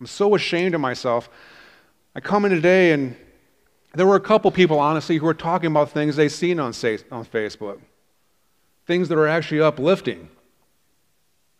I'm 0.00 0.06
so 0.06 0.34
ashamed 0.34 0.74
of 0.74 0.80
myself. 0.80 1.28
I 2.14 2.20
come 2.20 2.44
in 2.44 2.50
today 2.50 2.92
and 2.92 3.16
there 3.94 4.06
were 4.06 4.16
a 4.16 4.20
couple 4.20 4.50
people, 4.50 4.78
honestly, 4.78 5.16
who 5.16 5.24
were 5.24 5.34
talking 5.34 5.70
about 5.70 5.90
things 5.90 6.16
they've 6.16 6.30
seen 6.32 6.58
on, 6.58 6.66
on 6.66 7.24
Facebook, 7.24 7.78
things 8.86 9.08
that 9.08 9.16
are 9.16 9.28
actually 9.28 9.60
uplifting. 9.60 10.28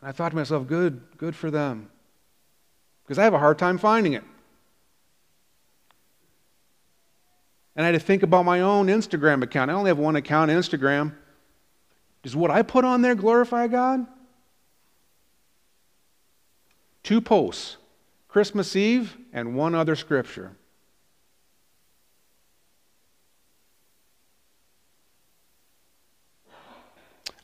And 0.00 0.09
I 0.09 0.12
thought 0.12 0.30
to 0.30 0.37
myself, 0.37 0.66
good, 0.66 1.00
good 1.16 1.37
for 1.37 1.50
them. 1.50 1.90
Because 3.04 3.18
I 3.18 3.25
have 3.25 3.35
a 3.35 3.38
hard 3.38 3.59
time 3.59 3.78
finding 3.78 4.14
it. 4.14 4.25
And 7.76 7.85
I 7.85 7.87
had 7.90 7.93
to 7.93 8.04
think 8.04 8.23
about 8.23 8.45
my 8.45 8.61
own 8.61 8.87
Instagram 8.87 9.43
account. 9.43 9.71
I 9.71 9.75
only 9.75 9.88
have 9.88 9.99
one 9.99 10.16
account, 10.16 10.50
Instagram. 10.50 11.14
Does 12.23 12.37
what 12.37 12.50
I 12.50 12.62
put 12.62 12.85
on 12.85 13.02
there 13.02 13.14
glorify 13.14 13.66
God? 13.66 14.07
Two 17.02 17.21
posts 17.21 17.76
Christmas 18.28 18.75
Eve 18.75 19.16
and 19.33 19.54
one 19.54 19.75
other 19.75 19.95
scripture. 19.95 20.57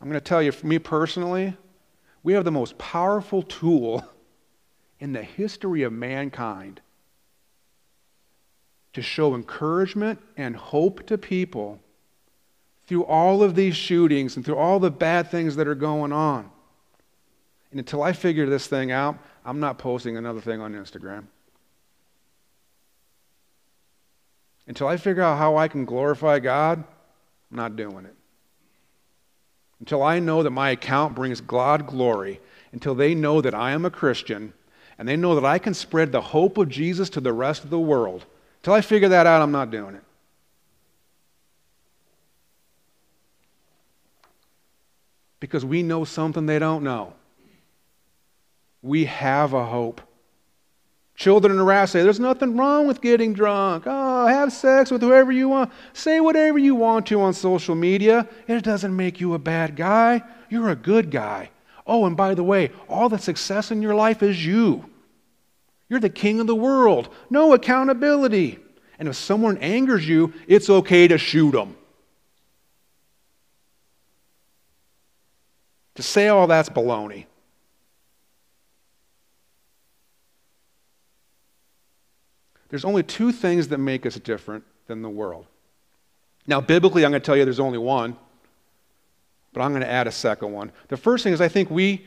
I'm 0.01 0.09
going 0.09 0.15
to 0.15 0.21
tell 0.21 0.43
you, 0.43 0.51
for 0.51 0.67
me 0.67 0.79
personally, 0.79 1.55
we 2.23 2.33
have 2.33 2.45
the 2.45 2.51
most 2.51 2.79
powerful 2.79 3.43
tool 3.43 4.03
in 4.99 5.13
the 5.13 5.23
history 5.23 5.83
of 5.83 5.93
mankind 5.93 6.81
to 8.93 9.03
show 9.03 9.35
encouragement 9.35 10.19
and 10.37 10.57
hope 10.57 11.07
to 11.07 11.17
people 11.17 11.81
through 12.87 13.05
all 13.05 13.43
of 13.43 13.55
these 13.55 13.77
shootings 13.77 14.37
and 14.37 14.45
through 14.45 14.57
all 14.57 14.81
the 14.81 14.91
bad 14.91 15.31
things 15.31 15.57
that 15.57 15.69
are 15.69 15.77
going 15.77 16.13
on. 16.13 16.51
And 17.71 17.79
until 17.79 18.03
I 18.03 18.13
figure 18.13 18.47
this 18.47 18.67
thing 18.67 18.91
out, 18.91 19.17
I'm 19.45 19.61
not 19.61 19.79
posting 19.79 20.17
another 20.17 20.41
thing 20.41 20.61
on 20.61 20.75
Instagram. 20.75 21.25
Until 24.67 24.89
I 24.89 24.97
figure 24.97 25.23
out 25.23 25.39
how 25.39 25.57
I 25.57 25.69
can 25.69 25.85
glorify 25.85 26.39
God, 26.39 26.83
I'm 27.51 27.57
not 27.57 27.77
doing 27.77 28.05
it. 28.05 28.15
Until 29.79 30.03
I 30.03 30.19
know 30.19 30.43
that 30.43 30.51
my 30.51 30.71
account 30.71 31.15
brings 31.15 31.41
God 31.41 31.87
glory, 31.87 32.41
until 32.73 32.95
they 32.95 33.15
know 33.15 33.41
that 33.41 33.55
I 33.55 33.71
am 33.71 33.85
a 33.85 33.91
Christian, 33.91 34.53
and 34.99 35.09
they 35.09 35.17
know 35.17 35.35
that 35.35 35.45
I 35.45 35.59
can 35.59 35.75
spread 35.75 36.13
the 36.13 36.21
hope 36.21 36.59
of 36.59 36.69
Jesus 36.69 37.09
to 37.11 37.21
the 37.21 37.33
rest 37.33 37.65
of 37.65 37.71
the 37.71 37.81
world, 37.81 38.27
until 38.61 38.75
I 38.75 38.81
figure 38.81 39.09
that 39.09 39.27
out, 39.27 39.43
I'm 39.43 39.53
not 39.53 39.71
doing 39.71 39.97
it. 39.97 40.03
Because 45.41 45.65
we 45.65 45.83
know 45.83 46.05
something 46.05 46.47
they 46.47 46.59
don't 46.59 46.85
know 46.85 47.15
we 48.83 49.05
have 49.05 49.53
a 49.53 49.65
hope. 49.65 50.01
Children 51.15 51.59
of 51.59 51.67
wrath 51.67 51.91
say, 51.91 52.03
There's 52.03 52.21
nothing 52.21 52.57
wrong 52.57 52.87
with 52.87 53.01
getting 53.01 53.35
drunk. 53.35 53.85
Oh, 53.87 54.27
have 54.27 54.53
sex 54.53 54.91
with 54.91 55.03
whoever 55.03 55.31
you 55.31 55.51
want. 55.51 55.71
Say 55.93 56.19
whatever 56.21 56.59
you 56.59 56.75
want 56.75 57.07
to 57.07 57.21
on 57.21 57.35
social 57.35 57.75
media. 57.75 58.27
It 58.49 58.63
doesn't 58.63 58.97
make 58.97 59.21
you 59.21 59.35
a 59.35 59.39
bad 59.39 59.77
guy. 59.77 60.23
You're 60.49 60.71
a 60.71 60.77
good 60.77 61.11
guy. 61.11 61.51
Oh, 61.87 62.07
and 62.07 62.17
by 62.17 62.35
the 62.35 62.45
way, 62.45 62.71
all 62.89 63.09
the 63.09 63.19
success 63.19 63.71
in 63.71 63.83
your 63.83 63.95
life 63.95 64.23
is 64.23 64.45
you. 64.45 64.90
You're 65.91 66.01
the 66.01 66.09
king 66.09 66.41
of 66.41 66.47
the 66.47 66.55
world. 66.55 67.11
No 67.29 67.53
accountability. 67.53 68.61
And 68.99 69.09
if 69.09 69.17
someone 69.17 69.59
angers 69.59 70.09
you, 70.09 70.33
it's 70.47 70.71
okay 70.71 71.09
to 71.09 71.19
shoot 71.19 71.51
them. 71.51 71.77
To 75.97 76.03
say 76.03 76.29
all 76.29 76.47
that's 76.47 76.69
baloney. 76.69 77.27
There's 82.69 82.85
only 82.85 83.03
two 83.03 83.33
things 83.33 83.67
that 83.69 83.79
make 83.79 84.07
us 84.07 84.15
different 84.15 84.63
than 84.87 85.03
the 85.03 85.11
world. 85.11 85.47
Now, 86.47 86.61
biblically, 86.61 87.05
I'm 87.05 87.11
going 87.11 87.21
to 87.21 87.27
tell 87.27 87.37
you 87.37 87.45
there's 87.45 87.59
only 87.59 87.79
one, 87.79 88.17
but 89.53 89.61
I'm 89.61 89.73
going 89.73 89.83
to 89.83 89.91
add 89.91 90.07
a 90.07 90.13
second 90.13 90.53
one. 90.53 90.71
The 90.87 90.97
first 90.97 91.25
thing 91.25 91.33
is 91.33 91.41
I 91.41 91.49
think 91.49 91.69
we 91.69 92.07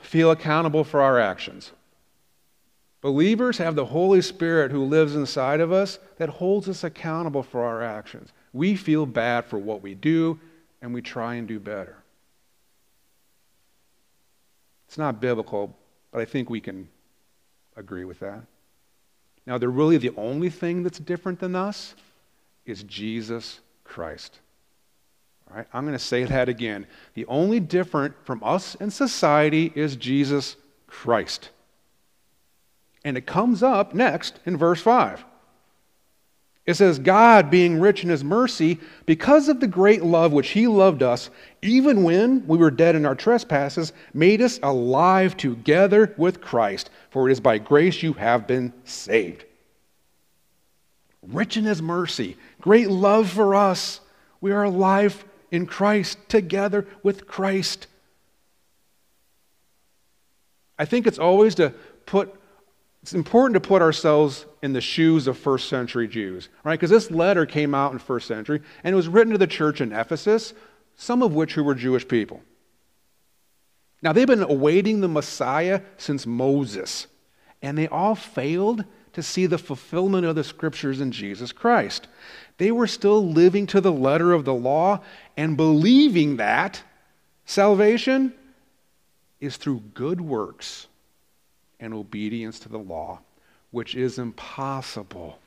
feel 0.00 0.30
accountable 0.30 0.84
for 0.84 1.02
our 1.02 1.18
actions. 1.18 1.72
Believers 3.04 3.58
have 3.58 3.74
the 3.74 3.84
Holy 3.84 4.22
Spirit 4.22 4.70
who 4.70 4.82
lives 4.82 5.14
inside 5.14 5.60
of 5.60 5.70
us 5.70 5.98
that 6.16 6.30
holds 6.30 6.70
us 6.70 6.84
accountable 6.84 7.42
for 7.42 7.62
our 7.62 7.82
actions. 7.82 8.32
We 8.54 8.76
feel 8.76 9.04
bad 9.04 9.44
for 9.44 9.58
what 9.58 9.82
we 9.82 9.94
do, 9.94 10.40
and 10.80 10.94
we 10.94 11.02
try 11.02 11.34
and 11.34 11.46
do 11.46 11.60
better. 11.60 11.98
It's 14.88 14.96
not 14.96 15.20
biblical, 15.20 15.76
but 16.12 16.22
I 16.22 16.24
think 16.24 16.48
we 16.48 16.62
can 16.62 16.88
agree 17.76 18.06
with 18.06 18.20
that. 18.20 18.40
Now, 19.46 19.58
they're 19.58 19.68
really 19.68 19.98
the 19.98 20.14
only 20.16 20.48
thing 20.48 20.82
that's 20.82 20.98
different 20.98 21.40
than 21.40 21.54
us 21.54 21.94
is 22.64 22.84
Jesus 22.84 23.60
Christ. 23.84 24.40
All 25.50 25.58
right, 25.58 25.66
I'm 25.74 25.84
going 25.84 25.92
to 25.92 26.02
say 26.02 26.24
that 26.24 26.48
again. 26.48 26.86
The 27.12 27.26
only 27.26 27.60
different 27.60 28.14
from 28.24 28.42
us 28.42 28.78
and 28.80 28.90
society 28.90 29.70
is 29.74 29.94
Jesus 29.94 30.56
Christ. 30.86 31.50
And 33.04 33.16
it 33.18 33.26
comes 33.26 33.62
up 33.62 33.94
next 33.94 34.40
in 34.46 34.56
verse 34.56 34.80
5. 34.80 35.24
It 36.66 36.74
says, 36.74 36.98
God, 36.98 37.50
being 37.50 37.78
rich 37.78 38.02
in 38.02 38.08
his 38.08 38.24
mercy, 38.24 38.80
because 39.04 39.50
of 39.50 39.60
the 39.60 39.66
great 39.66 40.02
love 40.02 40.32
which 40.32 40.50
he 40.50 40.66
loved 40.66 41.02
us, 41.02 41.28
even 41.60 42.02
when 42.02 42.46
we 42.46 42.56
were 42.56 42.70
dead 42.70 42.94
in 42.94 43.04
our 43.04 43.14
trespasses, 43.14 43.92
made 44.14 44.40
us 44.40 44.58
alive 44.62 45.36
together 45.36 46.14
with 46.16 46.40
Christ. 46.40 46.88
For 47.10 47.28
it 47.28 47.32
is 47.32 47.40
by 47.40 47.58
grace 47.58 48.02
you 48.02 48.14
have 48.14 48.46
been 48.46 48.72
saved. 48.84 49.44
Rich 51.22 51.58
in 51.58 51.64
his 51.64 51.82
mercy, 51.82 52.38
great 52.62 52.88
love 52.88 53.28
for 53.28 53.54
us. 53.54 54.00
We 54.40 54.52
are 54.52 54.64
alive 54.64 55.22
in 55.50 55.66
Christ, 55.66 56.18
together 56.28 56.86
with 57.02 57.26
Christ. 57.26 57.88
I 60.78 60.86
think 60.86 61.06
it's 61.06 61.18
always 61.18 61.54
to 61.56 61.74
put 62.06 62.34
it's 63.04 63.12
important 63.12 63.52
to 63.52 63.60
put 63.60 63.82
ourselves 63.82 64.46
in 64.62 64.72
the 64.72 64.80
shoes 64.80 65.26
of 65.26 65.36
first 65.36 65.68
century 65.68 66.08
Jews, 66.08 66.48
right? 66.64 66.72
Because 66.72 66.88
this 66.88 67.10
letter 67.10 67.44
came 67.44 67.74
out 67.74 67.92
in 67.92 67.98
first 67.98 68.26
century 68.26 68.62
and 68.82 68.94
it 68.94 68.96
was 68.96 69.08
written 69.08 69.32
to 69.32 69.38
the 69.38 69.46
church 69.46 69.82
in 69.82 69.92
Ephesus, 69.92 70.54
some 70.96 71.22
of 71.22 71.34
which 71.34 71.52
who 71.52 71.62
were 71.62 71.74
Jewish 71.74 72.08
people. 72.08 72.40
Now 74.00 74.14
they've 74.14 74.26
been 74.26 74.42
awaiting 74.42 75.02
the 75.02 75.08
Messiah 75.08 75.82
since 75.98 76.24
Moses, 76.24 77.06
and 77.60 77.76
they 77.76 77.88
all 77.88 78.14
failed 78.14 78.86
to 79.12 79.22
see 79.22 79.44
the 79.44 79.58
fulfillment 79.58 80.24
of 80.24 80.34
the 80.34 80.42
scriptures 80.42 81.02
in 81.02 81.12
Jesus 81.12 81.52
Christ. 81.52 82.08
They 82.56 82.70
were 82.70 82.86
still 82.86 83.22
living 83.22 83.66
to 83.66 83.82
the 83.82 83.92
letter 83.92 84.32
of 84.32 84.46
the 84.46 84.54
law 84.54 85.00
and 85.36 85.58
believing 85.58 86.38
that 86.38 86.82
salvation 87.44 88.32
is 89.40 89.58
through 89.58 89.80
good 89.92 90.22
works 90.22 90.86
and 91.84 91.92
obedience 91.92 92.58
to 92.60 92.68
the 92.70 92.78
law, 92.78 93.20
which 93.70 93.94
is 93.94 94.18
impossible. 94.18 95.38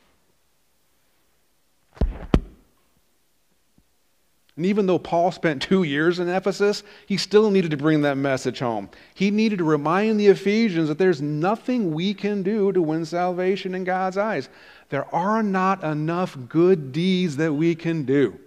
And 4.56 4.66
even 4.66 4.86
though 4.86 5.00
Paul 5.00 5.32
spent 5.32 5.62
two 5.64 5.82
years 5.84 6.20
in 6.20 6.30
Ephesus, 6.30 6.84
he 7.08 7.18
still 7.18 7.50
needed 7.50 7.72
to 7.72 7.78
bring 7.78 8.02
that 8.02 8.18
message 8.18 8.60
home. 8.60 8.90
He 9.16 9.32
needed 9.32 9.58
to 9.60 9.64
remind 9.64 10.20
the 10.20 10.28
Ephesians 10.28 10.90
that 10.90 11.00
there's 11.00 11.22
nothing 11.22 11.94
we 11.94 12.14
can 12.14 12.44
do 12.44 12.72
to 12.72 12.82
win 12.82 13.06
salvation 13.06 13.74
in 13.74 13.84
God's 13.84 14.18
eyes. 14.18 14.48
There 14.90 15.14
are 15.14 15.42
not 15.42 15.84
enough 15.84 16.38
good 16.48 16.92
deeds 16.92 17.38
that 17.38 17.54
we 17.54 17.74
can 17.74 18.04
do. 18.04 18.40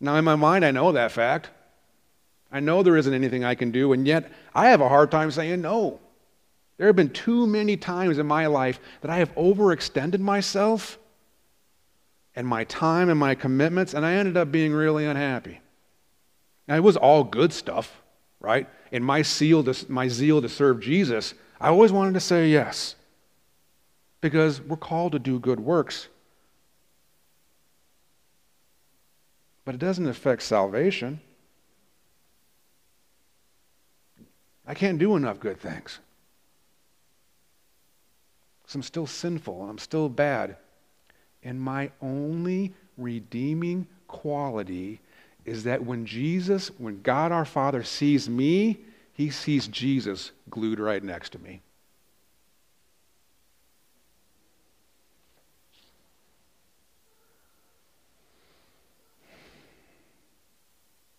Now, 0.00 0.16
in 0.16 0.24
my 0.24 0.36
mind, 0.36 0.64
I 0.64 0.72
know 0.72 0.92
that 0.92 1.12
fact. 1.12 1.50
I 2.50 2.60
know 2.60 2.82
there 2.82 2.96
isn't 2.96 3.12
anything 3.12 3.44
I 3.44 3.54
can 3.54 3.70
do, 3.70 3.92
and 3.92 4.06
yet 4.06 4.30
I 4.54 4.70
have 4.70 4.80
a 4.80 4.88
hard 4.88 5.10
time 5.10 5.30
saying 5.30 5.60
no. 5.60 6.00
There 6.78 6.86
have 6.86 6.96
been 6.96 7.10
too 7.10 7.46
many 7.46 7.76
times 7.76 8.18
in 8.18 8.26
my 8.26 8.46
life 8.46 8.78
that 9.00 9.10
I 9.10 9.16
have 9.16 9.34
overextended 9.34 10.20
myself 10.20 10.98
and 12.34 12.46
my 12.46 12.64
time 12.64 13.08
and 13.08 13.18
my 13.18 13.34
commitments, 13.34 13.94
and 13.94 14.04
I 14.04 14.14
ended 14.14 14.36
up 14.36 14.52
being 14.52 14.72
really 14.72 15.06
unhappy. 15.06 15.60
Now, 16.68 16.76
it 16.76 16.82
was 16.82 16.96
all 16.96 17.24
good 17.24 17.52
stuff, 17.52 18.02
right? 18.40 18.68
in 18.92 19.02
my 19.02 19.22
zeal 19.22 19.64
to, 19.64 19.90
my 19.90 20.08
zeal 20.08 20.40
to 20.42 20.48
serve 20.48 20.80
Jesus, 20.80 21.34
I 21.60 21.68
always 21.68 21.92
wanted 21.92 22.14
to 22.14 22.20
say 22.20 22.48
yes 22.48 22.94
because 24.20 24.60
we're 24.60 24.76
called 24.76 25.12
to 25.12 25.18
do 25.18 25.38
good 25.38 25.60
works. 25.60 26.08
But 29.64 29.74
it 29.74 29.78
doesn't 29.78 30.06
affect 30.06 30.42
salvation. 30.42 31.20
I 34.66 34.74
can't 34.74 34.98
do 34.98 35.16
enough 35.16 35.38
good 35.38 35.60
things. 35.60 36.00
Because 38.62 38.74
I'm 38.74 38.82
still 38.82 39.06
sinful 39.06 39.60
and 39.62 39.70
I'm 39.70 39.78
still 39.78 40.08
bad. 40.08 40.56
And 41.42 41.60
my 41.60 41.90
only 42.02 42.74
redeeming 42.98 43.86
quality 44.08 45.00
is 45.44 45.64
that 45.64 45.84
when 45.84 46.04
Jesus, 46.04 46.68
when 46.78 47.02
God 47.02 47.30
our 47.30 47.44
Father 47.44 47.84
sees 47.84 48.28
me, 48.28 48.78
he 49.12 49.30
sees 49.30 49.68
Jesus 49.68 50.32
glued 50.50 50.80
right 50.80 51.02
next 51.02 51.30
to 51.32 51.38
me. 51.38 51.62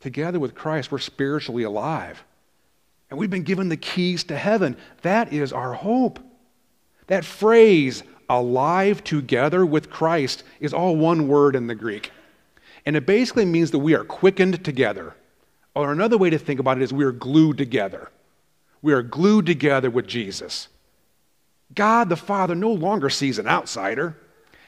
Together 0.01 0.39
with 0.39 0.53
Christ, 0.53 0.91
we're 0.91 0.99
spiritually 0.99 1.63
alive. 1.63 2.23
And 3.09 3.19
we've 3.19 3.29
been 3.29 3.43
given 3.43 3.69
the 3.69 3.77
keys 3.77 4.23
to 4.25 4.37
heaven. 4.37 4.77
That 5.01 5.31
is 5.31 5.53
our 5.53 5.73
hope. 5.73 6.19
That 7.07 7.23
phrase, 7.23 8.03
alive 8.29 9.03
together 9.03 9.65
with 9.65 9.89
Christ, 9.89 10.43
is 10.59 10.73
all 10.73 10.95
one 10.95 11.27
word 11.27 11.55
in 11.55 11.67
the 11.67 11.75
Greek. 11.75 12.11
And 12.85 12.95
it 12.95 13.05
basically 13.05 13.45
means 13.45 13.71
that 13.71 13.79
we 13.79 13.95
are 13.95 14.03
quickened 14.03 14.63
together. 14.63 15.15
Or 15.73 15.91
another 15.91 16.17
way 16.17 16.29
to 16.29 16.37
think 16.37 16.59
about 16.59 16.77
it 16.77 16.83
is 16.83 16.91
we 16.91 17.05
are 17.05 17.11
glued 17.11 17.57
together. 17.57 18.09
We 18.81 18.93
are 18.93 19.03
glued 19.03 19.45
together 19.45 19.89
with 19.89 20.07
Jesus. 20.07 20.67
God 21.73 22.09
the 22.09 22.15
Father 22.15 22.55
no 22.55 22.71
longer 22.71 23.09
sees 23.09 23.39
an 23.39 23.47
outsider. 23.47 24.17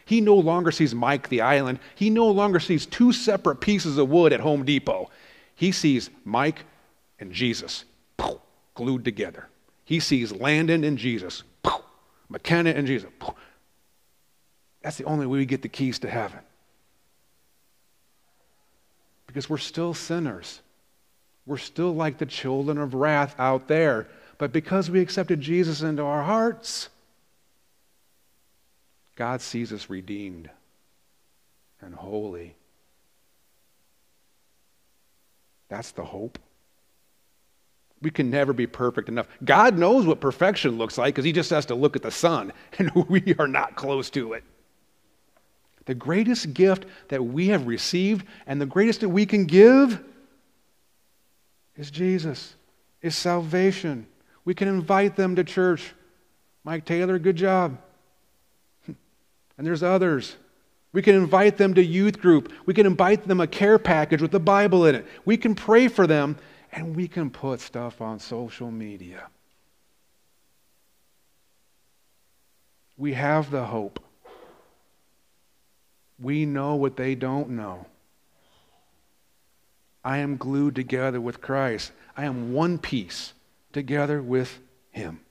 He 0.05 0.21
no 0.21 0.35
longer 0.35 0.71
sees 0.71 0.95
Mike 0.95 1.29
the 1.29 1.41
island. 1.41 1.79
He 1.95 2.09
no 2.09 2.27
longer 2.27 2.59
sees 2.59 2.85
two 2.85 3.11
separate 3.11 3.57
pieces 3.57 3.97
of 3.97 4.09
wood 4.09 4.33
at 4.33 4.39
Home 4.39 4.65
Depot. 4.65 5.09
He 5.55 5.71
sees 5.71 6.09
Mike 6.23 6.63
and 7.19 7.31
Jesus 7.31 7.85
glued 8.75 9.03
together. 9.05 9.47
He 9.85 9.99
sees 9.99 10.31
Landon 10.31 10.83
and 10.83 10.97
Jesus, 10.97 11.43
McKenna 12.29 12.71
and 12.71 12.87
Jesus. 12.87 13.09
That's 14.81 14.97
the 14.97 15.05
only 15.05 15.25
way 15.25 15.39
we 15.39 15.45
get 15.45 15.61
the 15.61 15.67
keys 15.67 15.99
to 15.99 16.09
heaven. 16.09 16.39
Because 19.27 19.49
we're 19.49 19.57
still 19.57 19.93
sinners. 19.93 20.61
We're 21.45 21.57
still 21.57 21.93
like 21.93 22.17
the 22.17 22.25
children 22.25 22.77
of 22.77 22.93
wrath 22.93 23.35
out 23.39 23.67
there. 23.67 24.07
But 24.37 24.53
because 24.53 24.89
we 24.89 25.01
accepted 25.01 25.41
Jesus 25.41 25.81
into 25.81 26.03
our 26.03 26.23
hearts, 26.23 26.89
God 29.15 29.41
sees 29.41 29.73
us 29.73 29.89
redeemed 29.89 30.49
and 31.81 31.93
holy. 31.93 32.55
That's 35.67 35.91
the 35.91 36.05
hope. 36.05 36.39
We 38.01 38.11
can 38.11 38.29
never 38.29 38.53
be 38.53 38.65
perfect 38.65 39.09
enough. 39.09 39.27
God 39.43 39.77
knows 39.77 40.05
what 40.05 40.21
perfection 40.21 40.77
looks 40.77 40.97
like 40.97 41.15
because 41.15 41.25
He 41.25 41.31
just 41.31 41.49
has 41.49 41.65
to 41.67 41.75
look 41.75 41.95
at 41.95 42.01
the 42.01 42.11
sun, 42.11 42.53
and 42.77 42.91
we 42.93 43.35
are 43.39 43.47
not 43.47 43.75
close 43.75 44.09
to 44.11 44.33
it. 44.33 44.43
The 45.85 45.95
greatest 45.95 46.53
gift 46.53 46.85
that 47.09 47.23
we 47.25 47.47
have 47.47 47.65
received 47.67 48.25
and 48.45 48.61
the 48.61 48.65
greatest 48.65 49.01
that 49.01 49.09
we 49.09 49.25
can 49.25 49.45
give 49.45 50.03
is 51.75 51.89
Jesus, 51.89 52.55
is 53.01 53.15
salvation. 53.15 54.05
We 54.45 54.53
can 54.53 54.67
invite 54.67 55.15
them 55.15 55.35
to 55.37 55.43
church. 55.43 55.93
Mike 56.63 56.85
Taylor, 56.85 57.19
good 57.19 57.35
job. 57.35 57.77
And 59.57 59.67
there's 59.67 59.83
others. 59.83 60.37
We 60.93 61.01
can 61.01 61.15
invite 61.15 61.57
them 61.57 61.73
to 61.73 61.83
youth 61.83 62.19
group. 62.19 62.51
We 62.65 62.73
can 62.73 62.85
invite 62.85 63.27
them 63.27 63.41
a 63.41 63.47
care 63.47 63.77
package 63.77 64.21
with 64.21 64.31
the 64.31 64.39
Bible 64.39 64.85
in 64.85 64.95
it. 64.95 65.05
We 65.25 65.35
can 65.35 65.53
pray 65.53 65.87
for 65.89 66.07
them 66.07 66.37
and 66.71 66.95
we 66.95 67.07
can 67.07 67.29
put 67.29 67.59
stuff 67.59 68.01
on 68.01 68.19
social 68.19 68.71
media. 68.71 69.27
We 72.97 73.13
have 73.13 73.49
the 73.49 73.65
hope. 73.65 73.99
We 76.19 76.45
know 76.45 76.75
what 76.75 76.97
they 76.97 77.15
don't 77.15 77.51
know. 77.51 77.85
I 80.03 80.17
am 80.17 80.37
glued 80.37 80.75
together 80.75 81.21
with 81.21 81.41
Christ. 81.41 81.91
I 82.15 82.25
am 82.25 82.53
one 82.53 82.77
piece 82.77 83.33
together 83.73 84.21
with 84.21 84.59
Him. 84.91 85.21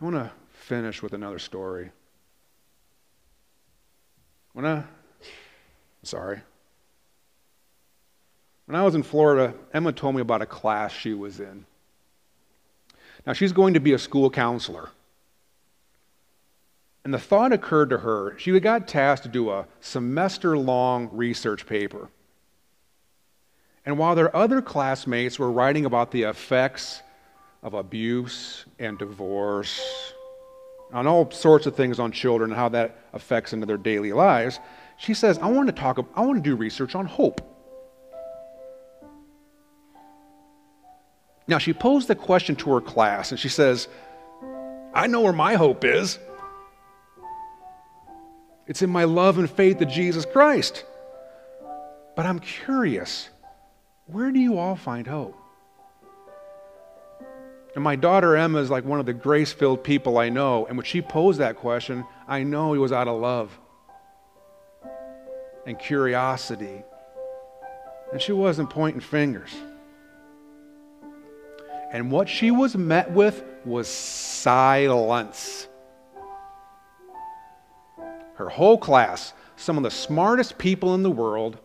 I 0.00 0.04
want 0.04 0.16
to 0.16 0.30
finish 0.52 1.02
with 1.02 1.12
another 1.12 1.38
story. 1.38 1.90
When 4.52 4.64
I 4.64 4.84
Sorry. 6.02 6.40
When 8.66 8.76
I 8.76 8.84
was 8.84 8.94
in 8.94 9.02
Florida, 9.02 9.54
Emma 9.72 9.92
told 9.92 10.14
me 10.14 10.20
about 10.20 10.42
a 10.42 10.46
class 10.46 10.92
she 10.92 11.14
was 11.14 11.40
in. 11.40 11.64
Now, 13.26 13.32
she's 13.32 13.52
going 13.52 13.74
to 13.74 13.80
be 13.80 13.92
a 13.92 13.98
school 13.98 14.30
counselor. 14.30 14.90
And 17.04 17.14
the 17.14 17.18
thought 17.18 17.52
occurred 17.52 17.90
to 17.90 17.98
her 17.98 18.38
she 18.38 18.58
got 18.60 18.86
tasked 18.86 19.24
to 19.24 19.30
do 19.30 19.50
a 19.50 19.66
semester 19.80 20.58
long 20.58 21.08
research 21.12 21.66
paper. 21.66 22.10
And 23.86 23.96
while 23.96 24.14
their 24.14 24.34
other 24.36 24.60
classmates 24.60 25.38
were 25.38 25.50
writing 25.50 25.86
about 25.86 26.10
the 26.10 26.24
effects 26.24 27.00
of 27.62 27.72
abuse 27.72 28.66
and 28.78 28.98
divorce, 28.98 30.12
on 30.92 31.06
all 31.06 31.30
sorts 31.30 31.66
of 31.66 31.74
things 31.74 31.98
on 31.98 32.12
children 32.12 32.50
and 32.50 32.58
how 32.58 32.68
that 32.70 32.98
affects 33.14 33.52
into 33.52 33.66
their 33.66 33.78
daily 33.78 34.12
lives, 34.12 34.60
she 34.98 35.14
says, 35.14 35.38
I 35.38 35.46
want 35.46 35.68
to 35.68 35.72
talk, 35.72 36.04
I 36.14 36.20
want 36.20 36.42
to 36.42 36.42
do 36.42 36.56
research 36.56 36.94
on 36.94 37.06
hope. 37.06 37.40
Now, 41.46 41.58
she 41.58 41.72
posed 41.72 42.08
the 42.08 42.14
question 42.14 42.56
to 42.56 42.74
her 42.74 42.80
class 42.80 43.30
and 43.30 43.40
she 43.40 43.48
says, 43.48 43.88
I 44.92 45.06
know 45.06 45.22
where 45.22 45.32
my 45.32 45.54
hope 45.54 45.84
is. 45.84 46.18
It's 48.66 48.82
in 48.82 48.90
my 48.90 49.04
love 49.04 49.38
and 49.38 49.48
faith 49.48 49.80
in 49.80 49.88
Jesus 49.88 50.26
Christ. 50.26 50.84
But 52.16 52.26
I'm 52.26 52.40
curious, 52.40 53.30
where 54.06 54.32
do 54.32 54.40
you 54.40 54.58
all 54.58 54.76
find 54.76 55.06
hope? 55.06 55.36
And 57.74 57.84
my 57.84 57.94
daughter 57.94 58.36
Emma 58.36 58.58
is 58.58 58.68
like 58.68 58.84
one 58.84 58.98
of 58.98 59.06
the 59.06 59.12
grace 59.12 59.52
filled 59.52 59.84
people 59.84 60.18
I 60.18 60.28
know. 60.28 60.66
And 60.66 60.76
when 60.76 60.84
she 60.84 61.00
posed 61.00 61.38
that 61.38 61.56
question, 61.56 62.04
I 62.26 62.42
know 62.42 62.74
it 62.74 62.78
was 62.78 62.92
out 62.92 63.06
of 63.06 63.20
love 63.20 63.56
and 65.68 65.78
curiosity. 65.78 66.82
And 68.10 68.22
she 68.22 68.32
wasn't 68.32 68.70
pointing 68.70 69.02
fingers. 69.02 69.54
And 71.92 72.10
what 72.10 72.26
she 72.26 72.50
was 72.50 72.74
met 72.74 73.10
with 73.10 73.44
was 73.66 73.86
silence. 73.86 75.68
Her 78.36 78.48
whole 78.48 78.78
class, 78.78 79.34
some 79.56 79.76
of 79.76 79.82
the 79.82 79.90
smartest 79.90 80.56
people 80.56 80.94
in 80.94 81.02
the 81.02 81.10
world, 81.10 81.58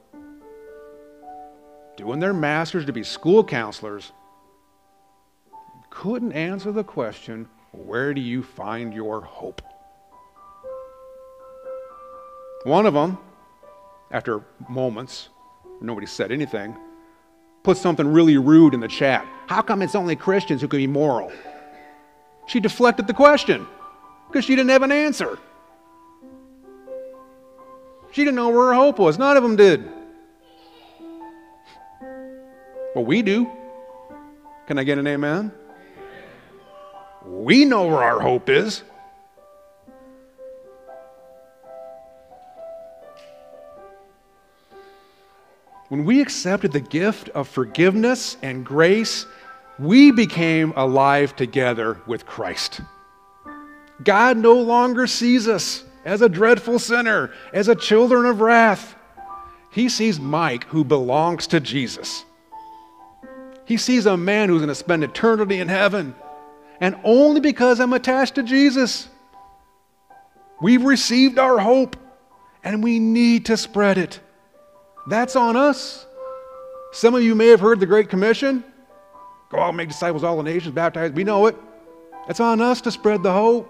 doing 1.95 2.19
their 2.19 2.33
masters 2.33 2.85
to 2.85 2.91
be 2.91 3.03
school 3.03 3.41
counselors, 3.41 4.11
couldn't 5.89 6.33
answer 6.33 6.73
the 6.73 6.83
question 6.83 7.47
where 7.71 8.13
do 8.13 8.19
you 8.19 8.43
find 8.43 8.93
your 8.93 9.21
hope? 9.21 9.61
One 12.65 12.85
of 12.85 12.93
them 12.93 13.17
after 14.13 14.43
moments, 14.69 15.29
nobody 15.81 16.05
said 16.05 16.31
anything, 16.31 16.77
put 17.63 17.77
something 17.77 18.07
really 18.07 18.37
rude 18.37 18.73
in 18.73 18.79
the 18.79 18.87
chat. 18.87 19.25
How 19.47 19.61
come 19.61 19.81
it's 19.81 19.95
only 19.95 20.15
Christians 20.15 20.61
who 20.61 20.67
can 20.67 20.77
be 20.77 20.87
moral? 20.87 21.31
She 22.45 22.59
deflected 22.59 23.07
the 23.07 23.13
question 23.13 23.65
because 24.27 24.45
she 24.45 24.55
didn't 24.55 24.69
have 24.69 24.83
an 24.83 24.91
answer. 24.91 25.39
She 28.11 28.23
didn't 28.23 28.35
know 28.35 28.49
where 28.49 28.67
her 28.67 28.73
hope 28.75 28.99
was. 28.99 29.17
None 29.17 29.35
of 29.35 29.41
them 29.41 29.55
did. 29.55 29.89
Well, 32.93 33.05
we 33.05 33.23
do. 33.23 33.49
Can 34.67 34.77
I 34.77 34.83
get 34.83 34.99
an 34.99 35.07
amen? 35.07 35.51
We 37.25 37.65
know 37.65 37.87
where 37.87 38.03
our 38.03 38.19
hope 38.19 38.49
is. 38.49 38.83
When 45.93 46.05
we 46.05 46.21
accepted 46.21 46.71
the 46.71 46.79
gift 46.79 47.29
of 47.29 47.47
forgiveness 47.47 48.35
and 48.41 48.65
grace, 48.65 49.27
we 49.77 50.09
became 50.09 50.73
alive 50.75 51.35
together 51.35 52.01
with 52.07 52.25
Christ. 52.25 52.81
God 54.03 54.37
no 54.37 54.55
longer 54.59 55.05
sees 55.05 55.47
us 55.47 55.83
as 56.03 56.23
a 56.23 56.29
dreadful 56.29 56.79
sinner, 56.79 57.29
as 57.53 57.67
a 57.67 57.75
children 57.75 58.25
of 58.25 58.41
wrath. 58.41 58.95
He 59.69 59.87
sees 59.87 60.19
Mike, 60.19 60.63
who 60.63 60.83
belongs 60.83 61.45
to 61.45 61.59
Jesus. 61.59 62.25
He 63.65 63.77
sees 63.77 64.07
a 64.07 64.17
man 64.17 64.49
who's 64.49 64.61
going 64.61 64.69
to 64.69 64.73
spend 64.73 65.03
eternity 65.03 65.59
in 65.59 65.67
heaven. 65.67 66.15
And 66.81 66.95
only 67.03 67.39
because 67.39 67.79
I'm 67.79 67.93
attached 67.93 68.33
to 68.33 68.41
Jesus, 68.41 69.09
we've 70.59 70.85
received 70.85 71.37
our 71.37 71.59
hope 71.59 71.95
and 72.63 72.83
we 72.83 72.97
need 72.97 73.45
to 73.45 73.57
spread 73.57 73.99
it. 73.99 74.21
That's 75.07 75.35
on 75.35 75.55
us. 75.55 76.05
Some 76.91 77.15
of 77.15 77.23
you 77.23 77.35
may 77.35 77.47
have 77.47 77.59
heard 77.59 77.79
the 77.79 77.85
Great 77.85 78.09
Commission 78.09 78.63
go 79.49 79.59
out 79.59 79.69
and 79.69 79.77
make 79.77 79.89
disciples 79.89 80.23
all 80.23 80.37
the 80.37 80.43
nations, 80.43 80.73
baptize. 80.73 81.11
We 81.11 81.23
know 81.23 81.45
it. 81.47 81.55
It's 82.29 82.39
on 82.39 82.61
us 82.61 82.81
to 82.81 82.91
spread 82.91 83.21
the 83.21 83.31
hope. 83.31 83.69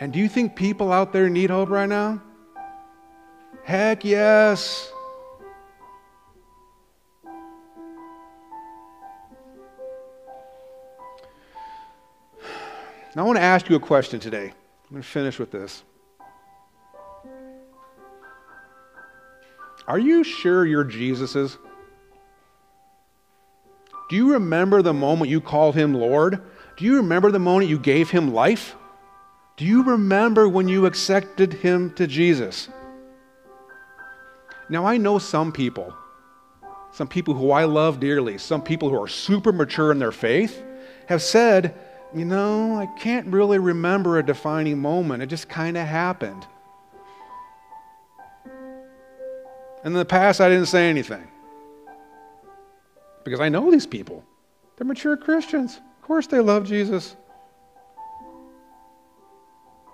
And 0.00 0.12
do 0.12 0.18
you 0.18 0.28
think 0.28 0.56
people 0.56 0.92
out 0.92 1.12
there 1.12 1.28
need 1.28 1.50
hope 1.50 1.70
right 1.70 1.88
now? 1.88 2.20
Heck 3.64 4.04
yes. 4.04 4.90
Now, 13.14 13.22
I 13.22 13.26
want 13.26 13.36
to 13.36 13.42
ask 13.42 13.68
you 13.68 13.76
a 13.76 13.80
question 13.80 14.18
today. 14.18 14.46
I'm 14.46 14.90
going 14.90 15.02
to 15.02 15.08
finish 15.08 15.38
with 15.38 15.50
this. 15.50 15.82
Are 19.86 19.98
you 19.98 20.24
sure 20.24 20.64
you're 20.64 20.84
Jesus's? 20.84 21.58
Do 24.08 24.16
you 24.16 24.32
remember 24.32 24.82
the 24.82 24.92
moment 24.92 25.30
you 25.30 25.40
called 25.40 25.74
him 25.74 25.94
Lord? 25.94 26.42
Do 26.76 26.84
you 26.84 26.96
remember 26.96 27.30
the 27.30 27.38
moment 27.38 27.70
you 27.70 27.78
gave 27.78 28.10
him 28.10 28.32
life? 28.32 28.76
Do 29.56 29.64
you 29.64 29.82
remember 29.82 30.48
when 30.48 30.68
you 30.68 30.86
accepted 30.86 31.54
him 31.54 31.92
to 31.94 32.06
Jesus? 32.06 32.68
Now, 34.68 34.86
I 34.86 34.96
know 34.96 35.18
some 35.18 35.52
people, 35.52 35.94
some 36.92 37.08
people 37.08 37.34
who 37.34 37.50
I 37.50 37.64
love 37.64 38.00
dearly, 38.00 38.38
some 38.38 38.62
people 38.62 38.88
who 38.88 39.02
are 39.02 39.08
super 39.08 39.52
mature 39.52 39.92
in 39.92 39.98
their 39.98 40.12
faith, 40.12 40.62
have 41.06 41.22
said, 41.22 41.74
you 42.14 42.24
know, 42.24 42.76
I 42.76 42.86
can't 42.98 43.26
really 43.28 43.58
remember 43.58 44.18
a 44.18 44.22
defining 44.24 44.78
moment. 44.78 45.22
It 45.22 45.26
just 45.26 45.48
kind 45.48 45.76
of 45.76 45.86
happened. 45.86 46.46
And 49.84 49.92
in 49.94 49.98
the 49.98 50.04
past, 50.04 50.40
I 50.40 50.48
didn't 50.48 50.66
say 50.66 50.88
anything 50.88 51.26
because 53.24 53.40
I 53.40 53.48
know 53.48 53.70
these 53.70 53.86
people. 53.86 54.24
They're 54.76 54.86
mature 54.86 55.16
Christians. 55.16 55.76
Of 55.76 56.02
course, 56.02 56.26
they 56.26 56.40
love 56.40 56.66
Jesus. 56.66 57.16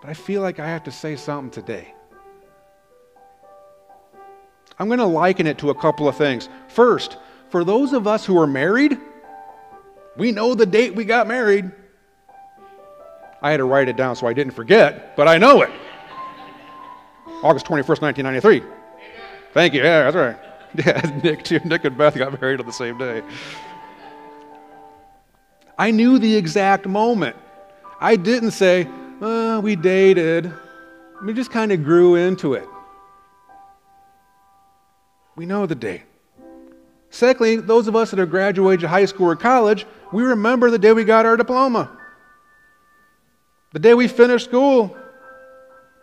But 0.01 0.11
I 0.11 0.15
feel 0.15 0.43
like 0.43 0.61
I 0.61 0.67
have 0.67 0.85
to 0.85 0.93
say 0.93 1.17
something 1.17 1.51
today. 1.51 1.95
I'm 4.79 4.87
going 4.87 5.01
to 5.01 5.07
liken 5.07 5.47
it 5.47 5.59
to 5.59 5.71
a 5.71 5.75
couple 5.75 6.09
of 6.09 6.17
things. 6.17 6.49
First, 6.69 7.17
for 7.51 7.65
those 7.65 7.93
of 7.93 8.07
us 8.07 8.25
who 8.25 8.39
are 8.39 8.47
married, 8.47 8.99
we 10.17 10.31
know 10.31 10.55
the 10.55 10.67
date 10.67 10.95
we 10.95 11.05
got 11.05 11.27
married. 11.27 11.71
I 13.43 13.51
had 13.51 13.57
to 13.59 13.65
write 13.65 13.89
it 13.89 13.97
down 13.97 14.17
so 14.17 14.27
I 14.27 14.33
didn't 14.33 14.53
forget, 14.53 15.17
but 15.17 15.27
I 15.27 15.39
know 15.39 15.63
it. 15.63 15.71
August 17.43 17.67
21st, 17.67 18.03
1993. 18.03 18.78
Thank 19.53 19.75
you. 19.75 19.83
Yeah, 19.83 20.11
that's 20.11 20.17
right. 20.17 20.37
Yeah, 20.75 21.21
Nick, 21.25 21.45
too. 21.45 21.61
Nick 21.65 21.87
and 21.87 21.97
Beth 21.97 22.15
got 22.15 22.39
married 22.41 22.61
on 22.61 22.67
the 22.67 22.73
same 22.73 22.99
day. 22.99 23.23
I 25.79 25.91
knew 25.91 26.19
the 26.19 26.37
exact 26.37 26.87
moment. 26.87 27.37
I 28.01 28.17
didn't 28.17 28.51
say, 28.51 28.87
oh, 29.23 29.61
we 29.61 29.77
dated. 29.77 30.53
We 31.25 31.33
just 31.33 31.51
kind 31.51 31.73
of 31.73 31.83
grew 31.83 32.17
into 32.17 32.53
it. 32.53 32.69
We 35.37 35.47
know 35.47 35.67
the 35.67 35.75
date. 35.75 36.03
Secondly, 37.11 37.57
those 37.57 37.89
of 37.89 37.97
us 37.97 38.11
that 38.11 38.19
have 38.19 38.31
graduated 38.31 38.89
high 38.89 39.07
school 39.07 39.29
or 39.31 39.37
college, 39.37 39.87
we 40.13 40.23
remember 40.23 40.71
the 40.71 40.79
day 40.79 40.93
we 40.93 41.05
got 41.05 41.25
our 41.25 41.37
diploma. 41.37 41.97
The 43.73 43.79
day 43.79 43.95
we 43.95 44.09
finished 44.09 44.47
school, 44.47 44.97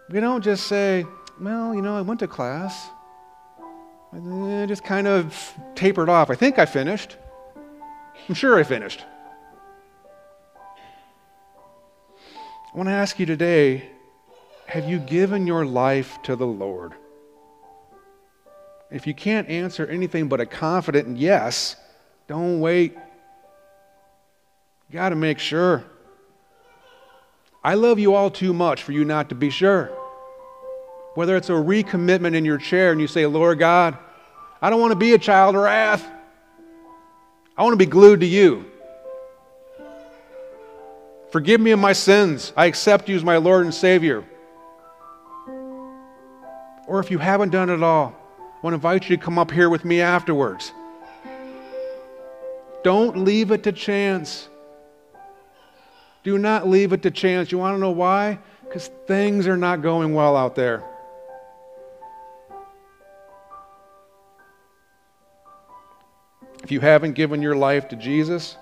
we 0.09 0.19
don't 0.19 0.43
just 0.43 0.67
say, 0.67 1.05
well, 1.39 1.75
you 1.75 1.81
know, 1.81 1.97
I 1.97 2.01
went 2.01 2.21
to 2.21 2.27
class. 2.27 2.89
I 4.15 4.65
just 4.65 4.83
kind 4.83 5.07
of 5.07 5.53
tapered 5.75 6.07
off. 6.07 6.29
I 6.29 6.35
think 6.35 6.57
I 6.57 6.65
finished. 6.65 7.17
I'm 8.29 8.35
sure 8.35 8.57
I 8.57 8.63
finished. 8.63 9.03
I 12.73 12.77
want 12.77 12.87
to 12.87 12.93
ask 12.93 13.19
you 13.19 13.25
today 13.25 13.89
have 14.67 14.89
you 14.89 14.99
given 14.99 15.45
your 15.45 15.65
life 15.65 16.17
to 16.23 16.35
the 16.35 16.47
Lord? 16.47 16.93
If 18.89 19.05
you 19.05 19.13
can't 19.13 19.49
answer 19.49 19.85
anything 19.85 20.27
but 20.27 20.39
a 20.39 20.45
confident 20.45 21.17
yes, 21.17 21.75
don't 22.27 22.61
wait. 22.61 22.93
You 24.89 24.93
got 24.93 25.09
to 25.09 25.15
make 25.15 25.39
sure. 25.39 25.83
I 27.63 27.73
love 27.73 27.99
you 27.99 28.15
all 28.15 28.29
too 28.31 28.53
much 28.53 28.81
for 28.81 28.91
you 28.91 29.03
not 29.03 29.29
to 29.29 29.35
be 29.35 29.49
sure. 29.49 29.87
Whether 31.15 31.35
it's 31.35 31.49
a 31.49 31.53
recommitment 31.53 32.33
in 32.33 32.45
your 32.45 32.57
chair 32.57 32.91
and 32.91 33.01
you 33.01 33.07
say, 33.07 33.25
Lord 33.25 33.59
God, 33.59 33.97
I 34.65 34.71
don't 34.71 34.79
want 34.79 34.93
to 34.93 34.97
be 34.97 35.13
a 35.13 35.19
child 35.19 35.55
of 35.55 35.61
wrath. 35.61 36.03
I 37.55 37.61
want 37.61 37.73
to 37.73 37.77
be 37.77 37.85
glued 37.85 38.21
to 38.21 38.25
you. 38.25 38.65
Forgive 41.29 41.61
me 41.61 41.69
of 41.69 41.77
my 41.77 41.93
sins. 41.93 42.51
I 42.57 42.65
accept 42.65 43.07
you 43.07 43.15
as 43.15 43.23
my 43.23 43.37
Lord 43.37 43.65
and 43.65 43.71
Savior. 43.71 44.25
Or 46.87 46.99
if 46.99 47.11
you 47.11 47.19
haven't 47.19 47.51
done 47.51 47.69
it 47.69 47.83
all, 47.83 48.15
I 48.39 48.59
want 48.63 48.71
to 48.71 48.77
invite 48.77 49.07
you 49.07 49.15
to 49.15 49.21
come 49.23 49.37
up 49.37 49.51
here 49.51 49.69
with 49.69 49.85
me 49.85 50.01
afterwards. 50.01 50.71
Don't 52.83 53.17
leave 53.17 53.51
it 53.51 53.61
to 53.65 53.71
chance. 53.71 54.49
Do 56.23 56.39
not 56.39 56.67
leave 56.67 56.91
it 56.91 57.03
to 57.03 57.11
chance. 57.11 57.51
You 57.51 57.59
want 57.59 57.75
to 57.75 57.79
know 57.79 57.91
why? 57.91 58.39
Because 58.63 58.87
things 59.05 59.47
are 59.47 59.57
not 59.57 59.83
going 59.83 60.15
well 60.15 60.35
out 60.35 60.55
there. 60.55 60.83
If 66.65 66.71
you 66.71 66.79
haven't 66.79 67.13
given 67.13 67.43
your 67.43 67.55
life 67.55 67.89
to 67.89 67.95
Jesus, 67.95 68.57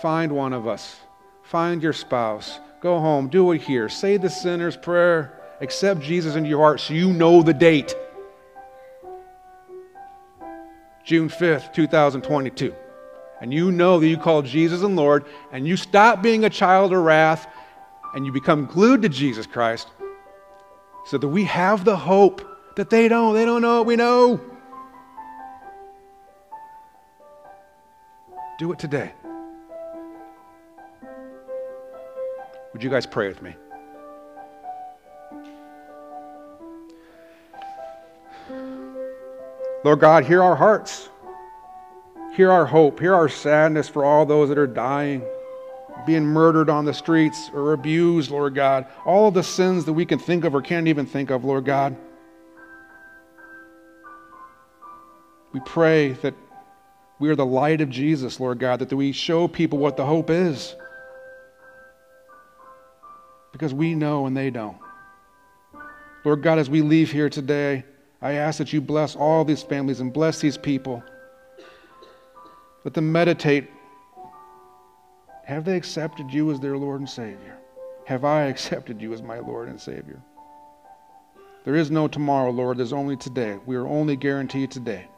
find 0.00 0.32
one 0.32 0.54
of 0.54 0.66
us. 0.66 0.96
Find 1.42 1.82
your 1.82 1.92
spouse. 1.92 2.58
Go 2.80 2.98
home. 2.98 3.28
Do 3.28 3.52
it 3.52 3.60
here. 3.60 3.90
Say 3.90 4.16
the 4.16 4.30
sinner's 4.30 4.78
prayer. 4.78 5.38
Accept 5.60 6.00
Jesus 6.00 6.36
into 6.36 6.48
your 6.48 6.60
heart 6.60 6.80
so 6.80 6.94
you 6.94 7.12
know 7.12 7.42
the 7.42 7.52
date. 7.52 7.94
June 11.04 11.28
5th, 11.28 11.74
2022 11.74 12.74
and 13.42 13.52
you 13.52 13.70
know 13.70 14.00
that 14.00 14.08
you 14.08 14.16
call 14.16 14.40
Jesus 14.40 14.82
and 14.82 14.96
Lord, 14.96 15.26
and 15.52 15.68
you 15.68 15.76
stop 15.76 16.22
being 16.22 16.46
a 16.46 16.50
child 16.50 16.94
of 16.94 17.02
wrath, 17.02 17.46
and 18.14 18.24
you 18.24 18.32
become 18.32 18.64
glued 18.64 19.02
to 19.02 19.10
Jesus 19.10 19.46
Christ, 19.46 19.88
so 21.04 21.18
that 21.18 21.28
we 21.28 21.44
have 21.44 21.84
the 21.84 21.96
hope 21.96 22.40
that 22.76 22.88
they 22.88 23.06
don't. 23.06 23.34
They 23.34 23.44
don't 23.44 23.60
know 23.60 23.76
what 23.80 23.86
we 23.86 23.96
know. 23.96 24.40
Do 28.58 28.72
it 28.72 28.78
today. 28.78 29.12
Would 32.72 32.82
you 32.82 32.88
guys 32.88 33.06
pray 33.06 33.28
with 33.28 33.42
me? 33.42 33.54
Lord 39.84 40.00
God, 40.00 40.24
hear 40.24 40.42
our 40.42 40.56
hearts. 40.56 41.10
Hear 42.34 42.50
our 42.50 42.66
hope. 42.66 42.98
Hear 42.98 43.14
our 43.14 43.28
sadness 43.28 43.88
for 43.88 44.04
all 44.04 44.24
those 44.24 44.48
that 44.48 44.58
are 44.58 44.66
dying, 44.66 45.22
being 46.06 46.24
murdered 46.24 46.70
on 46.70 46.84
the 46.84 46.94
streets 46.94 47.50
or 47.52 47.72
abused, 47.72 48.30
Lord 48.30 48.54
God. 48.54 48.86
All 49.04 49.28
of 49.28 49.34
the 49.34 49.42
sins 49.42 49.84
that 49.84 49.92
we 49.92 50.06
can 50.06 50.18
think 50.18 50.44
of 50.44 50.54
or 50.54 50.62
can't 50.62 50.88
even 50.88 51.06
think 51.06 51.30
of, 51.30 51.44
Lord 51.44 51.64
God. 51.66 51.96
We 55.52 55.60
pray 55.60 56.12
that 56.12 56.34
we 57.18 57.30
are 57.30 57.36
the 57.36 57.46
light 57.46 57.80
of 57.80 57.88
Jesus, 57.88 58.38
Lord 58.38 58.58
God, 58.58 58.80
that 58.80 58.92
we 58.92 59.12
show 59.12 59.48
people 59.48 59.78
what 59.78 59.96
the 59.96 60.04
hope 60.04 60.28
is. 60.30 60.74
Because 63.52 63.72
we 63.72 63.94
know 63.94 64.26
and 64.26 64.36
they 64.36 64.50
don't. 64.50 64.76
Lord 66.24 66.42
God, 66.42 66.58
as 66.58 66.68
we 66.68 66.82
leave 66.82 67.10
here 67.10 67.30
today, 67.30 67.84
I 68.20 68.32
ask 68.32 68.58
that 68.58 68.72
you 68.72 68.80
bless 68.80 69.16
all 69.16 69.44
these 69.44 69.62
families 69.62 70.00
and 70.00 70.12
bless 70.12 70.40
these 70.40 70.58
people. 70.58 71.02
Let 72.84 72.94
them 72.94 73.10
meditate. 73.10 73.70
Have 75.44 75.64
they 75.64 75.76
accepted 75.76 76.30
you 76.30 76.50
as 76.50 76.60
their 76.60 76.76
Lord 76.76 77.00
and 77.00 77.08
Savior? 77.08 77.56
Have 78.04 78.24
I 78.24 78.42
accepted 78.52 79.00
you 79.00 79.12
as 79.14 79.22
my 79.22 79.38
Lord 79.38 79.68
and 79.68 79.80
Savior? 79.80 80.20
There 81.64 81.76
is 81.76 81.90
no 81.90 82.08
tomorrow, 82.08 82.50
Lord. 82.50 82.76
There's 82.76 82.92
only 82.92 83.16
today. 83.16 83.58
We 83.64 83.76
are 83.76 83.86
only 83.86 84.16
guaranteed 84.16 84.70
today. 84.70 85.08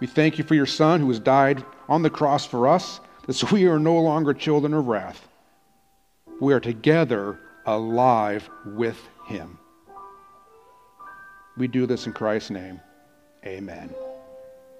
We 0.00 0.06
thank 0.06 0.38
you 0.38 0.44
for 0.44 0.54
your 0.54 0.66
Son 0.66 1.00
who 1.00 1.08
has 1.08 1.18
died 1.18 1.64
on 1.88 2.02
the 2.02 2.10
cross 2.10 2.46
for 2.46 2.68
us, 2.68 3.00
that 3.26 3.32
so 3.34 3.48
we 3.52 3.66
are 3.66 3.78
no 3.78 3.98
longer 4.00 4.32
children 4.32 4.74
of 4.74 4.86
wrath. 4.86 5.28
We 6.40 6.54
are 6.54 6.60
together 6.60 7.38
alive 7.66 8.48
with 8.64 8.98
him. 9.26 9.58
We 11.56 11.66
do 11.66 11.86
this 11.86 12.06
in 12.06 12.12
Christ's 12.12 12.50
name. 12.50 12.80
Amen. 13.44 13.94